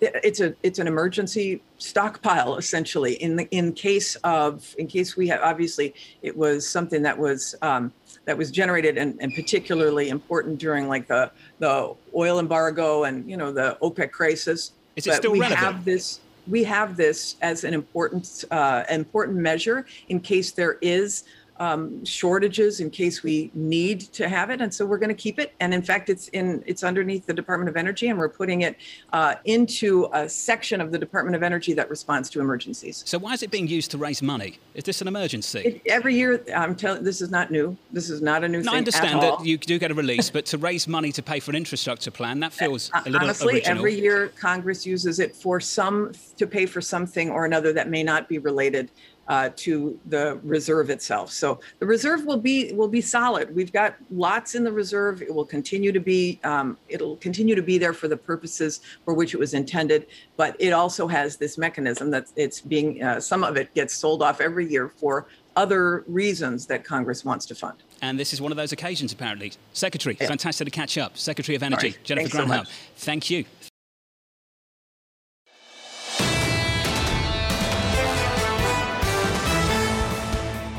It's 0.00 0.38
a 0.38 0.54
it's 0.62 0.78
an 0.78 0.86
emergency 0.86 1.60
stockpile 1.78 2.56
essentially 2.56 3.14
in 3.14 3.34
the 3.34 3.48
in 3.50 3.72
case 3.72 4.14
of 4.22 4.74
in 4.78 4.86
case 4.86 5.16
we 5.16 5.26
have 5.26 5.40
obviously 5.42 5.92
it 6.22 6.36
was 6.36 6.68
something 6.68 7.02
that 7.02 7.18
was 7.18 7.56
um, 7.62 7.92
that 8.24 8.38
was 8.38 8.52
generated 8.52 8.96
and, 8.96 9.20
and 9.20 9.34
particularly 9.34 10.10
important 10.10 10.60
during 10.60 10.86
like 10.86 11.08
the 11.08 11.32
the 11.58 11.92
oil 12.14 12.38
embargo 12.38 13.04
and 13.04 13.28
you 13.28 13.36
know 13.36 13.50
the 13.50 13.76
OPEC 13.82 14.12
crisis. 14.12 14.70
Is 14.94 15.06
it 15.06 15.10
but 15.10 15.16
still 15.16 15.32
we 15.32 15.40
relevant? 15.40 15.64
have 15.64 15.84
this 15.84 16.20
we 16.46 16.62
have 16.64 16.96
this 16.96 17.36
as 17.42 17.64
an 17.64 17.74
important 17.74 18.44
uh, 18.52 18.84
important 18.90 19.36
measure 19.36 19.84
in 20.08 20.20
case 20.20 20.52
there 20.52 20.78
is 20.80 21.24
um, 21.58 22.04
shortages 22.04 22.80
in 22.80 22.90
case 22.90 23.22
we 23.22 23.50
need 23.54 24.00
to 24.00 24.28
have 24.28 24.50
it, 24.50 24.60
and 24.60 24.72
so 24.72 24.86
we're 24.86 24.98
going 24.98 25.08
to 25.08 25.14
keep 25.14 25.38
it. 25.38 25.54
And 25.60 25.74
in 25.74 25.82
fact, 25.82 26.08
it's 26.08 26.28
in 26.28 26.62
it's 26.66 26.82
underneath 26.82 27.26
the 27.26 27.34
Department 27.34 27.68
of 27.68 27.76
Energy, 27.76 28.08
and 28.08 28.18
we're 28.18 28.28
putting 28.28 28.62
it 28.62 28.76
uh, 29.12 29.36
into 29.44 30.08
a 30.12 30.28
section 30.28 30.80
of 30.80 30.92
the 30.92 30.98
Department 30.98 31.36
of 31.36 31.42
Energy 31.42 31.72
that 31.74 31.90
responds 31.90 32.30
to 32.30 32.40
emergencies. 32.40 33.02
So 33.06 33.18
why 33.18 33.32
is 33.32 33.42
it 33.42 33.50
being 33.50 33.66
used 33.66 33.90
to 33.92 33.98
raise 33.98 34.22
money? 34.22 34.58
Is 34.74 34.84
this 34.84 35.00
an 35.00 35.08
emergency? 35.08 35.60
It, 35.60 35.82
every 35.86 36.14
year, 36.14 36.44
I'm 36.54 36.74
telling 36.74 37.04
this 37.04 37.20
is 37.20 37.30
not 37.30 37.50
new. 37.50 37.76
This 37.92 38.10
is 38.10 38.22
not 38.22 38.44
a 38.44 38.48
new 38.48 38.58
no, 38.58 38.64
thing. 38.64 38.74
I 38.74 38.78
understand 38.78 39.22
that 39.22 39.44
you 39.44 39.58
do 39.58 39.78
get 39.78 39.90
a 39.90 39.94
release, 39.94 40.30
but 40.30 40.46
to 40.46 40.58
raise 40.58 40.86
money 40.86 41.12
to 41.12 41.22
pay 41.22 41.40
for 41.40 41.50
an 41.50 41.56
infrastructure 41.56 42.10
plan, 42.10 42.40
that 42.40 42.52
feels 42.52 42.90
a 42.94 43.10
little 43.10 43.22
honestly. 43.22 43.54
Original. 43.54 43.78
Every 43.78 44.00
year, 44.00 44.28
Congress 44.40 44.86
uses 44.86 45.18
it 45.18 45.34
for 45.34 45.60
some 45.60 46.12
to 46.36 46.46
pay 46.46 46.66
for 46.66 46.80
something 46.80 47.30
or 47.30 47.44
another 47.44 47.72
that 47.72 47.88
may 47.88 48.02
not 48.02 48.28
be 48.28 48.38
related 48.38 48.90
uh, 49.28 49.50
to 49.56 49.98
the 50.06 50.40
reserve 50.42 50.90
itself. 50.90 51.30
So 51.30 51.60
the 51.78 51.86
reserve 51.86 52.24
will 52.24 52.38
be 52.38 52.72
will 52.72 52.88
be 52.88 53.00
solid. 53.00 53.54
We've 53.54 53.72
got 53.72 53.96
lots 54.10 54.54
in 54.54 54.64
the 54.64 54.72
reserve. 54.72 55.22
It 55.22 55.32
will 55.32 55.44
continue 55.44 55.92
to 55.92 56.00
be 56.00 56.40
um, 56.44 56.76
it'll 56.88 57.16
continue 57.16 57.54
to 57.54 57.62
be 57.62 57.78
there 57.78 57.92
for 57.92 58.08
the 58.08 58.16
purposes 58.16 58.80
for 59.04 59.14
which 59.14 59.34
it 59.34 59.38
was 59.38 59.54
intended. 59.54 60.06
But 60.36 60.56
it 60.58 60.72
also 60.72 61.06
has 61.06 61.36
this 61.36 61.58
mechanism 61.58 62.10
that 62.10 62.26
it's 62.36 62.60
being 62.60 63.02
uh, 63.02 63.20
some 63.20 63.44
of 63.44 63.56
it 63.56 63.72
gets 63.74 63.94
sold 63.94 64.22
off 64.22 64.40
every 64.40 64.66
year 64.66 64.88
for 64.88 65.26
other 65.56 66.04
reasons 66.06 66.66
that 66.66 66.84
Congress 66.84 67.24
wants 67.24 67.44
to 67.44 67.54
fund. 67.54 67.82
And 68.00 68.18
this 68.18 68.32
is 68.32 68.40
one 68.40 68.52
of 68.52 68.56
those 68.56 68.70
occasions, 68.70 69.12
apparently. 69.12 69.52
Secretary, 69.72 70.16
yeah. 70.20 70.28
fantastic 70.28 70.66
to 70.66 70.70
catch 70.70 70.96
up. 70.96 71.18
Secretary 71.18 71.56
of 71.56 71.64
Energy, 71.64 71.88
right. 71.88 71.98
Jennifer 72.04 72.28
Thanks 72.28 72.52
Granholm. 72.52 72.66
So 72.66 72.72
Thank 72.96 73.28
you. 73.28 73.44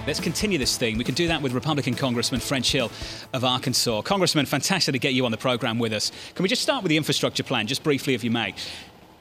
Let's 0.10 0.20
continue 0.20 0.58
this 0.58 0.76
theme. 0.76 0.98
We 0.98 1.04
can 1.04 1.14
do 1.14 1.28
that 1.28 1.44
with 1.44 1.54
Republican 1.54 1.94
Congressman 1.94 2.42
French 2.42 2.72
Hill 2.72 2.90
of 3.32 3.44
Arkansas. 3.44 4.02
Congressman, 4.02 4.48
fantastic 4.48 4.94
to 4.94 4.98
get 4.98 5.14
you 5.14 5.24
on 5.24 5.30
the 5.30 5.38
program 5.38 5.78
with 5.78 5.94
us. 5.94 6.12
Can 6.34 6.42
we 6.42 6.50
just 6.50 6.64
start 6.64 6.82
with 6.82 6.90
the 6.90 6.98
infrastructure 6.98 7.44
plan, 7.44 7.68
just 7.68 7.84
briefly, 7.84 8.16
if 8.16 8.24
you 8.24 8.32
may? 8.32 8.56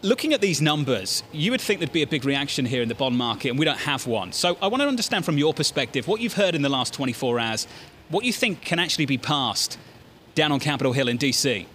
Looking 0.00 0.32
at 0.32 0.40
these 0.40 0.62
numbers, 0.62 1.24
you 1.30 1.50
would 1.50 1.60
think 1.60 1.80
there'd 1.80 1.92
be 1.92 2.00
a 2.00 2.06
big 2.06 2.24
reaction 2.24 2.64
here 2.64 2.80
in 2.80 2.88
the 2.88 2.94
bond 2.94 3.18
market, 3.18 3.50
and 3.50 3.58
we 3.58 3.66
don't 3.66 3.80
have 3.80 4.06
one. 4.06 4.32
So 4.32 4.56
I 4.62 4.68
want 4.68 4.80
to 4.80 4.88
understand 4.88 5.26
from 5.26 5.36
your 5.36 5.52
perspective 5.52 6.08
what 6.08 6.22
you've 6.22 6.32
heard 6.32 6.54
in 6.54 6.62
the 6.62 6.70
last 6.70 6.94
24 6.94 7.38
hours, 7.38 7.66
what 8.08 8.24
you 8.24 8.32
think 8.32 8.62
can 8.62 8.78
actually 8.78 9.04
be 9.04 9.18
passed 9.18 9.76
down 10.34 10.52
on 10.52 10.58
Capitol 10.58 10.94
Hill 10.94 11.08
in 11.08 11.18
D.C. 11.18 11.66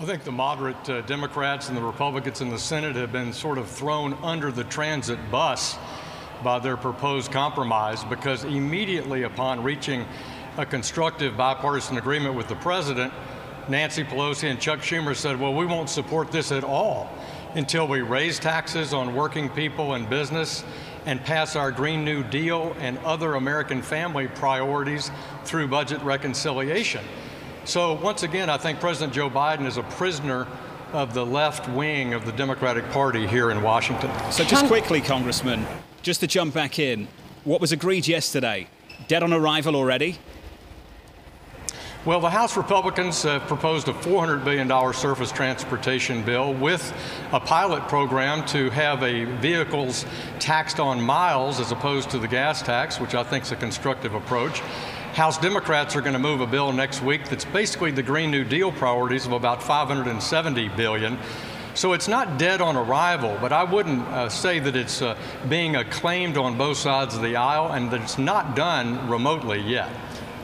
I 0.00 0.04
think 0.04 0.24
the 0.24 0.32
moderate 0.32 0.90
uh, 0.90 1.02
Democrats 1.02 1.68
and 1.68 1.76
the 1.76 1.82
Republicans 1.82 2.40
in 2.40 2.50
the 2.50 2.58
Senate 2.58 2.96
have 2.96 3.12
been 3.12 3.32
sort 3.32 3.56
of 3.56 3.70
thrown 3.70 4.14
under 4.14 4.50
the 4.50 4.64
transit 4.64 5.20
bus 5.30 5.78
by 6.42 6.58
their 6.58 6.76
proposed 6.76 7.30
compromise 7.30 8.04
because 8.04 8.44
immediately 8.44 9.22
upon 9.22 9.62
reaching 9.62 10.04
a 10.56 10.66
constructive 10.66 11.36
bipartisan 11.36 11.98
agreement 11.98 12.34
with 12.34 12.48
the 12.48 12.56
president, 12.56 13.12
Nancy 13.68 14.02
Pelosi 14.02 14.50
and 14.50 14.60
Chuck 14.60 14.80
Schumer 14.80 15.14
said, 15.14 15.38
well, 15.38 15.54
we 15.54 15.66
won't 15.66 15.90
support 15.90 16.32
this 16.32 16.52
at 16.52 16.64
all 16.64 17.10
until 17.54 17.86
we 17.86 18.00
raise 18.00 18.38
taxes 18.38 18.92
on 18.92 19.14
working 19.14 19.48
people 19.50 19.94
and 19.94 20.08
business 20.08 20.64
and 21.06 21.22
pass 21.24 21.56
our 21.56 21.70
Green 21.70 22.04
New 22.04 22.22
Deal 22.22 22.74
and 22.80 22.98
other 22.98 23.34
American 23.34 23.82
family 23.82 24.28
priorities 24.28 25.10
through 25.44 25.68
budget 25.68 26.02
reconciliation. 26.02 27.04
So, 27.64 27.94
once 27.94 28.22
again, 28.22 28.50
I 28.50 28.56
think 28.56 28.80
President 28.80 29.12
Joe 29.12 29.30
Biden 29.30 29.66
is 29.66 29.76
a 29.76 29.82
prisoner 29.82 30.46
of 30.92 31.12
the 31.12 31.24
left 31.24 31.68
wing 31.68 32.14
of 32.14 32.24
the 32.24 32.32
Democratic 32.32 32.88
Party 32.90 33.26
here 33.26 33.50
in 33.50 33.62
Washington. 33.62 34.10
So, 34.30 34.44
just 34.44 34.66
quickly, 34.66 35.00
Congressman, 35.00 35.66
just 36.02 36.20
to 36.20 36.26
jump 36.26 36.54
back 36.54 36.78
in, 36.78 37.08
what 37.44 37.60
was 37.60 37.72
agreed 37.72 38.06
yesterday? 38.06 38.68
Dead 39.06 39.22
on 39.22 39.32
arrival 39.32 39.76
already? 39.76 40.18
Well, 42.04 42.20
the 42.20 42.30
House 42.30 42.56
Republicans 42.56 43.24
have 43.24 43.42
proposed 43.42 43.88
a 43.88 43.92
$400 43.92 44.44
billion 44.44 44.94
surface 44.94 45.32
transportation 45.32 46.22
bill 46.22 46.54
with 46.54 46.94
a 47.32 47.40
pilot 47.40 47.86
program 47.88 48.46
to 48.46 48.70
have 48.70 49.02
a 49.02 49.24
vehicles 49.24 50.06
taxed 50.38 50.78
on 50.78 51.00
miles 51.00 51.60
as 51.60 51.72
opposed 51.72 52.08
to 52.10 52.18
the 52.18 52.28
gas 52.28 52.62
tax, 52.62 53.00
which 53.00 53.14
I 53.14 53.24
think 53.24 53.44
is 53.44 53.52
a 53.52 53.56
constructive 53.56 54.14
approach. 54.14 54.60
House 55.14 55.36
Democrats 55.38 55.96
are 55.96 56.00
going 56.00 56.12
to 56.12 56.18
move 56.18 56.40
a 56.40 56.46
bill 56.46 56.72
next 56.72 57.02
week 57.02 57.28
that's 57.28 57.44
basically 57.44 57.90
the 57.90 58.02
Green 58.02 58.30
New 58.30 58.44
Deal 58.44 58.70
priorities 58.70 59.26
of 59.26 59.32
about 59.32 59.60
570 59.60 60.68
billion. 60.70 61.18
So 61.78 61.92
it's 61.92 62.08
not 62.08 62.40
dead 62.40 62.60
on 62.60 62.76
arrival, 62.76 63.38
but 63.40 63.52
I 63.52 63.62
wouldn't 63.62 64.00
uh, 64.08 64.28
say 64.28 64.58
that 64.58 64.74
it's 64.74 65.00
uh, 65.00 65.16
being 65.48 65.76
acclaimed 65.76 66.36
on 66.36 66.58
both 66.58 66.76
sides 66.76 67.14
of 67.14 67.22
the 67.22 67.36
aisle 67.36 67.70
and 67.70 67.88
that 67.92 68.00
it's 68.00 68.18
not 68.18 68.56
done 68.56 69.08
remotely 69.08 69.60
yet. 69.60 69.88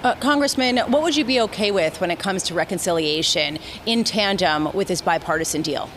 Uh, 0.05 0.15
Congressman, 0.15 0.79
what 0.93 1.03
would 1.03 1.17
you 1.17 1.25
be 1.25 1.41
okay 1.41 1.73
with 1.73 2.01
when 2.01 2.13
it 2.13 2.21
comes 2.21 2.45
to 2.45 2.55
reconciliation 2.55 3.59
in 3.85 4.05
tandem 4.05 4.73
with 4.75 4.87
this 4.87 5.03
bipartisan 5.03 5.61
deal? 5.63 5.91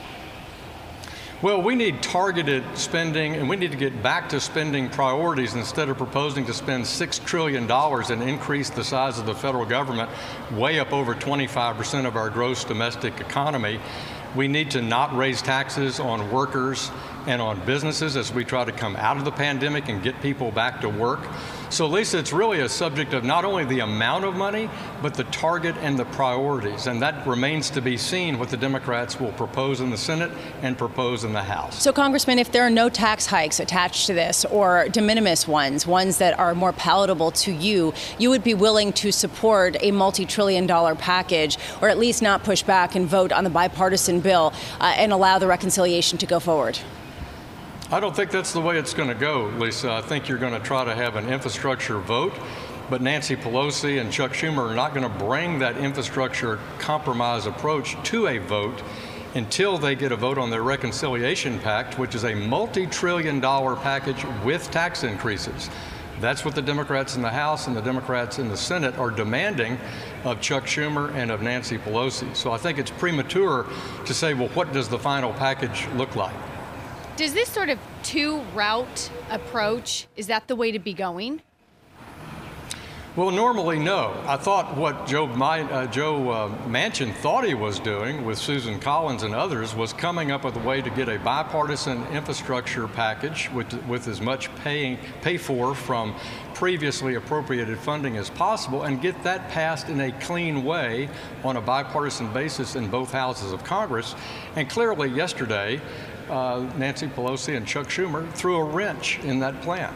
Well, 1.44 1.62
we 1.62 1.76
need 1.76 2.02
targeted 2.02 2.64
spending 2.76 3.36
and 3.36 3.48
we 3.48 3.58
need 3.58 3.70
to 3.70 3.78
get 3.78 4.02
back 4.02 4.30
to 4.30 4.40
spending 4.40 4.90
priorities 4.90 5.54
instead 5.54 5.88
of 5.88 5.98
proposing 5.98 6.48
to 6.48 6.54
spend 6.56 6.84
$6 6.84 7.26
trillion 7.26 7.70
and 7.70 8.24
increase 8.28 8.72
the 8.72 8.84
size 8.84 9.20
of 9.20 9.28
the 9.28 9.36
federal 9.36 9.68
government 9.68 10.10
way 10.54 10.80
up 10.80 10.92
over 10.92 11.14
25% 11.14 12.08
of 12.08 12.16
our 12.16 12.32
gross 12.32 12.64
domestic 12.64 13.20
economy. 13.20 13.80
We 14.38 14.48
need 14.48 14.70
to 14.72 14.84
not 14.84 15.18
raise 15.18 15.42
taxes 15.42 16.00
on 16.00 16.30
workers 16.30 16.92
and 17.28 17.42
on 17.42 17.64
businesses 17.66 18.16
as 18.16 18.34
we 18.34 18.44
try 18.44 18.64
to 18.64 18.72
come 18.72 18.96
out 18.96 19.18
of 19.18 19.26
the 19.26 19.32
pandemic 19.32 19.90
and 19.90 20.02
get 20.02 20.20
people 20.22 20.50
back 20.52 20.82
to 20.82 20.90
work. 20.90 21.20
So, 21.70 21.86
Lisa, 21.86 22.18
it's 22.18 22.32
really 22.32 22.62
a 22.62 22.70
subject 22.70 23.14
of 23.14 23.26
not 23.26 23.44
only 23.44 23.66
the 23.66 23.82
amount 23.82 24.24
of 24.24 24.36
money, 24.36 24.70
but 25.02 25.14
the 25.14 25.26
target 25.26 25.76
and 25.82 26.00
the 26.00 26.06
priorities. 26.06 26.88
And 26.88 27.02
that 27.02 27.28
remains 27.28 27.70
to 27.72 27.82
be 27.82 27.98
seen 27.98 28.40
what 28.40 28.48
the 28.50 28.56
Democrats 28.56 29.20
will 29.20 29.34
propose 29.34 29.82
in 29.82 29.90
the 29.90 29.98
Senate 29.98 30.32
and 30.62 30.78
propose 30.78 31.26
in 31.26 31.34
the 31.34 31.44
House. 31.44 31.84
So, 31.84 31.92
Congressman, 31.92 32.40
if 32.40 32.54
there 32.54 32.64
are 32.64 32.70
no 32.70 32.88
tax 32.88 33.26
hikes 33.26 33.60
attached 33.60 34.08
to 34.08 34.14
this 34.14 34.46
or 34.46 34.88
de 34.88 35.02
minimis 35.02 35.46
ones, 35.46 35.86
ones 35.86 36.20
that 36.20 36.40
are 36.40 36.56
more 36.56 36.72
palatable 36.72 37.32
to 37.32 37.52
you, 37.52 37.94
you 38.18 38.30
would 38.30 38.46
be 38.46 38.54
willing 38.54 38.94
to 38.94 39.12
support 39.12 39.76
a 39.82 39.92
multi 39.92 40.26
trillion 40.26 40.68
dollar 40.68 40.96
package 40.96 41.58
or 41.82 41.90
at 41.90 41.98
least 41.98 42.22
not 42.22 42.46
push 42.46 42.64
back 42.64 42.96
and 42.96 43.08
vote 43.08 43.34
on 43.34 43.44
the 43.44 43.50
bipartisan 43.50 44.22
bill 44.22 44.54
uh, 44.80 44.94
and 44.96 45.12
allow 45.12 45.38
the 45.38 45.48
reconciliation 45.48 46.18
to 46.20 46.26
go 46.26 46.40
forward? 46.40 46.80
I 47.90 48.02
don't 48.02 48.14
think 48.14 48.32
that's 48.32 48.52
the 48.52 48.60
way 48.60 48.78
it's 48.78 48.94
going 48.94 49.08
to 49.08 49.16
go, 49.16 49.46
Lisa. 49.58 49.90
I 49.90 50.02
think 50.02 50.28
you're 50.28 50.38
going 50.38 50.52
to 50.52 50.60
try 50.60 50.84
to 50.84 50.94
have 50.94 51.16
an 51.16 51.30
infrastructure 51.30 52.00
vote, 52.00 52.34
but 52.90 53.02
Nancy 53.02 53.38
Pelosi 53.38 54.02
and 54.02 54.12
Chuck 54.12 54.34
Schumer 54.34 54.70
are 54.70 54.76
not 54.76 54.94
going 54.94 55.10
to 55.10 55.24
bring 55.26 55.60
that 55.60 55.78
infrastructure 55.78 56.60
compromise 56.80 57.46
approach 57.46 57.96
to 58.10 58.28
a 58.28 58.40
vote 58.40 58.84
until 59.36 59.78
they 59.78 59.96
get 59.96 60.12
a 60.12 60.18
vote 60.18 60.38
on 60.38 60.50
their 60.50 60.64
reconciliation 60.64 61.60
pact, 61.60 61.98
which 61.98 62.14
is 62.14 62.26
a 62.26 62.36
multi 62.36 62.88
trillion 62.88 63.40
dollar 63.40 63.78
package 63.78 64.22
with 64.44 64.70
tax 64.70 65.06
increases. 65.06 65.70
That's 66.20 66.44
what 66.44 66.56
the 66.56 66.62
Democrats 66.62 67.16
in 67.16 67.22
the 67.22 67.30
House 67.30 67.68
and 67.68 67.78
the 67.78 67.82
Democrats 67.82 68.38
in 68.38 68.50
the 68.50 68.58
Senate 68.58 68.98
are 68.98 69.12
demanding 69.12 69.78
of 70.26 70.42
Chuck 70.42 70.66
Schumer 70.66 71.14
and 71.16 71.32
of 71.32 71.42
Nancy 71.42 71.78
Pelosi. 71.78 72.36
So 72.36 72.52
I 72.52 72.58
think 72.58 72.80
it's 72.80 72.92
premature 72.92 73.66
to 74.06 74.14
say, 74.14 74.34
well, 74.34 74.50
what 74.50 74.74
does 74.74 74.90
the 74.90 75.00
final 75.00 75.32
package 75.32 75.88
look 75.96 76.18
like? 76.18 76.36
Does 77.18 77.34
this 77.34 77.50
sort 77.50 77.70
of 77.70 77.80
two 78.04 78.42
route 78.54 79.10
approach, 79.32 80.06
is 80.16 80.28
that 80.28 80.48
the 80.48 80.56
way 80.56 80.72
to 80.72 80.78
be 80.78 80.94
going? 80.94 81.42
Well, 83.16 83.32
normally, 83.32 83.80
no. 83.80 84.14
I 84.28 84.38
thought 84.38 84.78
what 84.78 85.08
Joe, 85.08 85.26
uh, 85.26 85.88
Joe 85.88 86.30
uh, 86.30 86.50
Manchin 86.68 87.12
thought 87.16 87.44
he 87.44 87.56
was 87.56 87.80
doing 87.80 88.24
with 88.24 88.38
Susan 88.38 88.80
Collins 88.80 89.24
and 89.24 89.34
others 89.34 89.74
was 89.74 89.94
coming 89.94 90.30
up 90.30 90.44
with 90.44 90.58
a 90.58 90.60
way 90.60 90.84
to 90.84 90.92
get 90.92 91.10
a 91.10 91.18
bipartisan 91.18 92.06
infrastructure 92.10 92.88
package 92.88 93.50
with, 93.52 93.74
with 93.88 94.08
as 94.08 94.22
much 94.22 94.56
paying, 94.58 95.00
pay 95.24 95.38
for 95.38 95.74
from 95.74 96.14
previously 96.54 97.16
appropriated 97.16 97.80
funding 97.80 98.18
as 98.18 98.30
possible 98.30 98.84
and 98.84 99.02
get 99.02 99.24
that 99.24 99.50
passed 99.50 99.90
in 99.90 100.00
a 100.02 100.12
clean 100.20 100.64
way 100.64 101.10
on 101.44 101.58
a 101.58 101.62
bipartisan 101.62 102.32
basis 102.32 102.76
in 102.76 102.88
both 102.88 103.12
houses 103.12 103.52
of 103.52 103.64
Congress. 103.64 104.14
And 104.56 104.70
clearly, 104.70 105.10
yesterday, 105.10 105.82
uh, 106.30 106.70
Nancy 106.78 107.08
Pelosi 107.08 107.56
and 107.56 107.66
Chuck 107.66 107.88
Schumer 107.88 108.32
threw 108.34 108.58
a 108.58 108.64
wrench 108.64 109.20
in 109.20 109.40
that 109.40 109.62
plan. 109.62 109.94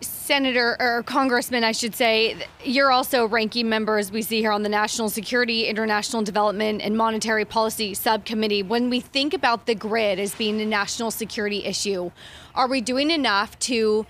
Senator 0.00 0.76
or 0.80 1.02
Congressman, 1.02 1.64
I 1.64 1.72
should 1.72 1.94
say, 1.94 2.46
you're 2.64 2.90
also 2.90 3.28
ranking 3.28 3.68
member, 3.68 3.98
as 3.98 4.10
we 4.10 4.22
see 4.22 4.40
here, 4.40 4.52
on 4.52 4.62
the 4.62 4.70
National 4.70 5.10
Security, 5.10 5.66
International 5.66 6.22
Development, 6.22 6.80
and 6.80 6.96
Monetary 6.96 7.44
Policy 7.44 7.92
Subcommittee. 7.92 8.62
When 8.62 8.88
we 8.88 9.00
think 9.00 9.34
about 9.34 9.66
the 9.66 9.74
grid 9.74 10.18
as 10.18 10.34
being 10.34 10.62
a 10.62 10.64
national 10.64 11.10
security 11.10 11.66
issue, 11.66 12.10
are 12.54 12.66
we 12.66 12.80
doing 12.80 13.10
enough 13.10 13.58
to 13.60 14.06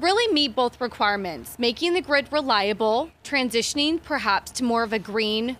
really 0.00 0.32
meet 0.32 0.54
both 0.54 0.80
requirements, 0.80 1.58
making 1.58 1.94
the 1.94 2.00
grid 2.00 2.28
reliable, 2.30 3.10
transitioning 3.24 4.00
perhaps 4.00 4.52
to 4.52 4.64
more 4.64 4.84
of 4.84 4.92
a 4.92 5.00
green, 5.00 5.56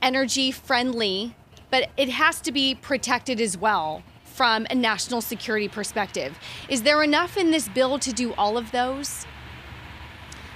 energy 0.00 0.52
friendly, 0.52 1.34
but 1.70 1.90
it 1.96 2.08
has 2.08 2.40
to 2.42 2.52
be 2.52 2.76
protected 2.76 3.40
as 3.40 3.58
well 3.58 4.04
from 4.34 4.66
a 4.68 4.74
national 4.74 5.20
security 5.20 5.68
perspective. 5.68 6.36
Is 6.68 6.82
there 6.82 7.04
enough 7.04 7.36
in 7.36 7.52
this 7.52 7.68
bill 7.68 8.00
to 8.00 8.12
do 8.12 8.34
all 8.34 8.58
of 8.58 8.72
those? 8.72 9.26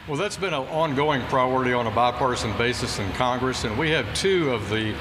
Well, 0.08 0.16
that's 0.16 0.36
been 0.36 0.54
an 0.54 0.66
ongoing 0.68 1.22
priority 1.26 1.72
on 1.72 1.86
a 1.86 1.90
bipartisan 1.90 2.56
basis 2.58 2.98
in 2.98 3.08
Congress, 3.12 3.64
and 3.64 3.78
we 3.78 3.90
have 3.90 4.12
two 4.14 4.50
of 4.50 4.68
the 4.68 4.94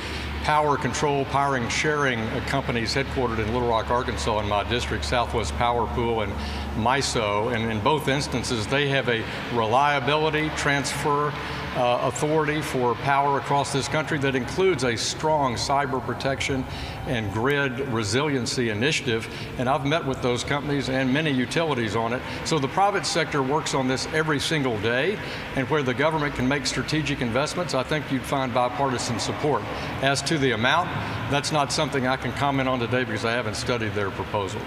power 0.43 0.77
control, 0.77 1.25
powering 1.25 1.67
sharing 1.69 2.25
companies 2.41 2.93
headquartered 2.93 3.39
in 3.39 3.51
Little 3.51 3.67
Rock, 3.67 3.89
Arkansas, 3.89 4.39
in 4.39 4.47
my 4.47 4.63
district, 4.69 5.05
Southwest 5.05 5.55
Power 5.55 5.87
Pool 5.87 6.21
and 6.21 6.31
MISO. 6.75 7.53
And 7.55 7.71
in 7.71 7.79
both 7.81 8.07
instances, 8.07 8.67
they 8.67 8.87
have 8.89 9.09
a 9.09 9.23
reliability 9.53 10.49
transfer 10.55 11.33
uh, 11.77 11.99
authority 12.03 12.59
for 12.59 12.95
power 12.95 13.37
across 13.37 13.71
this 13.71 13.87
country 13.87 14.17
that 14.17 14.35
includes 14.35 14.83
a 14.83 14.97
strong 14.97 15.53
cyber 15.53 16.03
protection 16.03 16.65
and 17.05 17.31
grid 17.31 17.79
resiliency 17.89 18.69
initiative. 18.69 19.27
And 19.59 19.69
I've 19.69 19.85
met 19.85 20.03
with 20.03 20.21
those 20.23 20.43
companies 20.43 20.89
and 20.89 21.13
many 21.13 21.31
utilities 21.31 21.95
on 21.95 22.13
it. 22.13 22.21
So 22.45 22.57
the 22.57 22.67
private 22.67 23.05
sector 23.05 23.43
works 23.43 23.75
on 23.75 23.87
this 23.87 24.07
every 24.07 24.39
single 24.39 24.79
day. 24.81 25.19
And 25.55 25.69
where 25.69 25.83
the 25.83 25.93
government 25.93 26.33
can 26.33 26.47
make 26.47 26.65
strategic 26.65 27.21
investments, 27.21 27.75
I 27.75 27.83
think 27.83 28.11
you'd 28.11 28.23
find 28.23 28.51
bipartisan 28.51 29.19
support. 29.19 29.61
As 30.01 30.21
to 30.23 30.39
the 30.39 30.51
amount, 30.51 30.89
that's 31.29 31.51
not 31.51 31.71
something 31.71 32.07
I 32.07 32.17
can 32.17 32.33
comment 32.33 32.67
on 32.67 32.79
today 32.79 33.03
because 33.03 33.23
I 33.23 33.33
haven't 33.33 33.55
studied 33.55 33.93
their 33.93 34.09
proposal. 34.09 34.61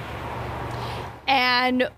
And 1.27 1.89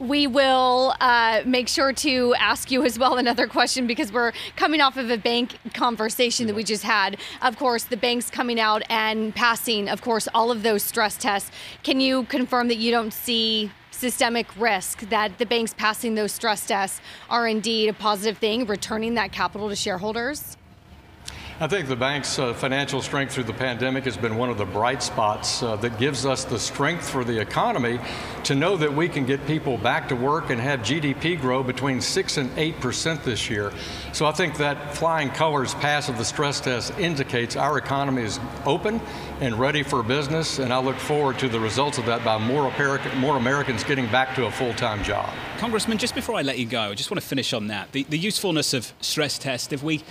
we 0.00 0.26
will 0.26 0.94
uh, 0.98 1.42
make 1.44 1.68
sure 1.68 1.92
to 1.92 2.34
ask 2.36 2.70
you 2.70 2.84
as 2.84 2.98
well 2.98 3.18
another 3.18 3.46
question 3.46 3.86
because 3.86 4.10
we're 4.10 4.32
coming 4.56 4.80
off 4.80 4.96
of 4.96 5.10
a 5.10 5.18
bank 5.18 5.58
conversation 5.74 6.46
that 6.46 6.56
we 6.56 6.64
just 6.64 6.82
had. 6.82 7.18
Of 7.42 7.58
course, 7.58 7.84
the 7.84 7.98
banks 7.98 8.30
coming 8.30 8.58
out 8.58 8.82
and 8.88 9.34
passing, 9.34 9.88
of 9.88 10.00
course, 10.00 10.26
all 10.34 10.50
of 10.50 10.62
those 10.62 10.82
stress 10.82 11.18
tests. 11.18 11.50
Can 11.82 12.00
you 12.00 12.24
confirm 12.24 12.68
that 12.68 12.78
you 12.78 12.90
don't 12.90 13.12
see 13.12 13.70
systemic 13.90 14.46
risk 14.58 15.00
that 15.10 15.36
the 15.36 15.44
banks 15.44 15.74
passing 15.74 16.14
those 16.14 16.32
stress 16.32 16.66
tests 16.66 17.02
are 17.28 17.46
indeed 17.46 17.88
a 17.88 17.92
positive 17.92 18.38
thing, 18.38 18.64
returning 18.64 19.14
that 19.14 19.32
capital 19.32 19.68
to 19.68 19.76
shareholders? 19.76 20.56
I 21.62 21.66
think 21.68 21.88
the 21.88 21.96
bank's 21.96 22.38
uh, 22.38 22.54
financial 22.54 23.02
strength 23.02 23.34
through 23.34 23.44
the 23.44 23.52
pandemic 23.52 24.04
has 24.04 24.16
been 24.16 24.38
one 24.38 24.48
of 24.48 24.56
the 24.56 24.64
bright 24.64 25.02
spots 25.02 25.62
uh, 25.62 25.76
that 25.76 25.98
gives 25.98 26.24
us 26.24 26.44
the 26.44 26.58
strength 26.58 27.06
for 27.06 27.22
the 27.22 27.38
economy 27.38 28.00
to 28.44 28.54
know 28.54 28.78
that 28.78 28.94
we 28.94 29.10
can 29.10 29.26
get 29.26 29.46
people 29.46 29.76
back 29.76 30.08
to 30.08 30.16
work 30.16 30.48
and 30.48 30.58
have 30.58 30.80
GDP 30.80 31.38
grow 31.38 31.62
between 31.62 32.00
6 32.00 32.36
and 32.38 32.50
8 32.58 32.80
percent 32.80 33.22
this 33.24 33.50
year. 33.50 33.74
So 34.14 34.24
I 34.24 34.32
think 34.32 34.56
that 34.56 34.96
flying 34.96 35.28
colors 35.28 35.74
pass 35.74 36.08
of 36.08 36.16
the 36.16 36.24
stress 36.24 36.60
test 36.60 36.98
indicates 36.98 37.56
our 37.56 37.76
economy 37.76 38.22
is 38.22 38.40
open 38.64 38.98
and 39.42 39.54
ready 39.58 39.82
for 39.82 40.02
business, 40.02 40.60
and 40.60 40.72
I 40.72 40.78
look 40.78 40.96
forward 40.96 41.38
to 41.40 41.48
the 41.50 41.60
results 41.60 41.98
of 41.98 42.06
that 42.06 42.24
by 42.24 42.38
more, 42.38 42.72
American, 42.72 43.18
more 43.18 43.36
Americans 43.36 43.84
getting 43.84 44.06
back 44.06 44.34
to 44.36 44.46
a 44.46 44.50
full-time 44.50 45.04
job. 45.04 45.28
Congressman, 45.58 45.98
just 45.98 46.14
before 46.14 46.36
I 46.36 46.42
let 46.42 46.58
you 46.58 46.64
go, 46.64 46.80
I 46.80 46.94
just 46.94 47.10
want 47.10 47.20
to 47.20 47.26
finish 47.26 47.52
on 47.52 47.66
that. 47.66 47.92
The, 47.92 48.04
the 48.04 48.18
usefulness 48.18 48.72
of 48.72 48.94
stress 49.02 49.38
test, 49.38 49.74
if 49.74 49.82
we 49.82 50.02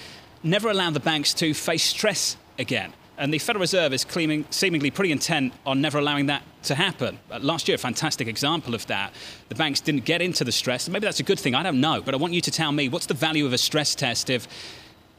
never 0.44 0.70
allow 0.70 0.90
the 0.90 1.00
banks 1.00 1.34
to 1.36 1.54
face 1.54 1.84
stress 1.84 2.38
again. 2.58 2.94
And 3.18 3.34
the 3.34 3.40
Federal 3.40 3.62
Reserve 3.62 3.92
is 3.92 4.06
claiming, 4.06 4.46
seemingly 4.50 4.92
pretty 4.92 5.12
intent 5.12 5.52
on 5.66 5.82
never 5.82 5.98
allowing 5.98 6.28
that 6.28 6.42
to 6.64 6.76
happen. 6.76 7.20
Uh, 7.30 7.40
last 7.40 7.68
year, 7.68 7.76
a 7.76 7.78
fantastic 7.78 8.30
example 8.30 8.74
of 8.74 8.88
that. 8.88 9.14
The 9.50 9.56
banks 9.56 9.82
didn't 9.82 10.06
get 10.06 10.22
into 10.22 10.46
the 10.46 10.54
stress. 10.54 10.88
Maybe 10.88 11.06
that's 11.06 11.20
a 11.20 11.24
good 11.24 11.38
thing. 11.38 11.54
I 11.54 11.62
don't 11.62 11.82
know. 11.82 12.02
But 12.02 12.14
I 12.14 12.18
want 12.18 12.32
you 12.32 12.40
to 12.40 12.52
tell 12.52 12.72
me 12.72 12.88
what's 12.88 13.08
the 13.08 13.14
value 13.14 13.46
of 13.46 13.52
a 13.52 13.58
stress 13.58 13.94
test 13.94 14.30
if 14.30 14.48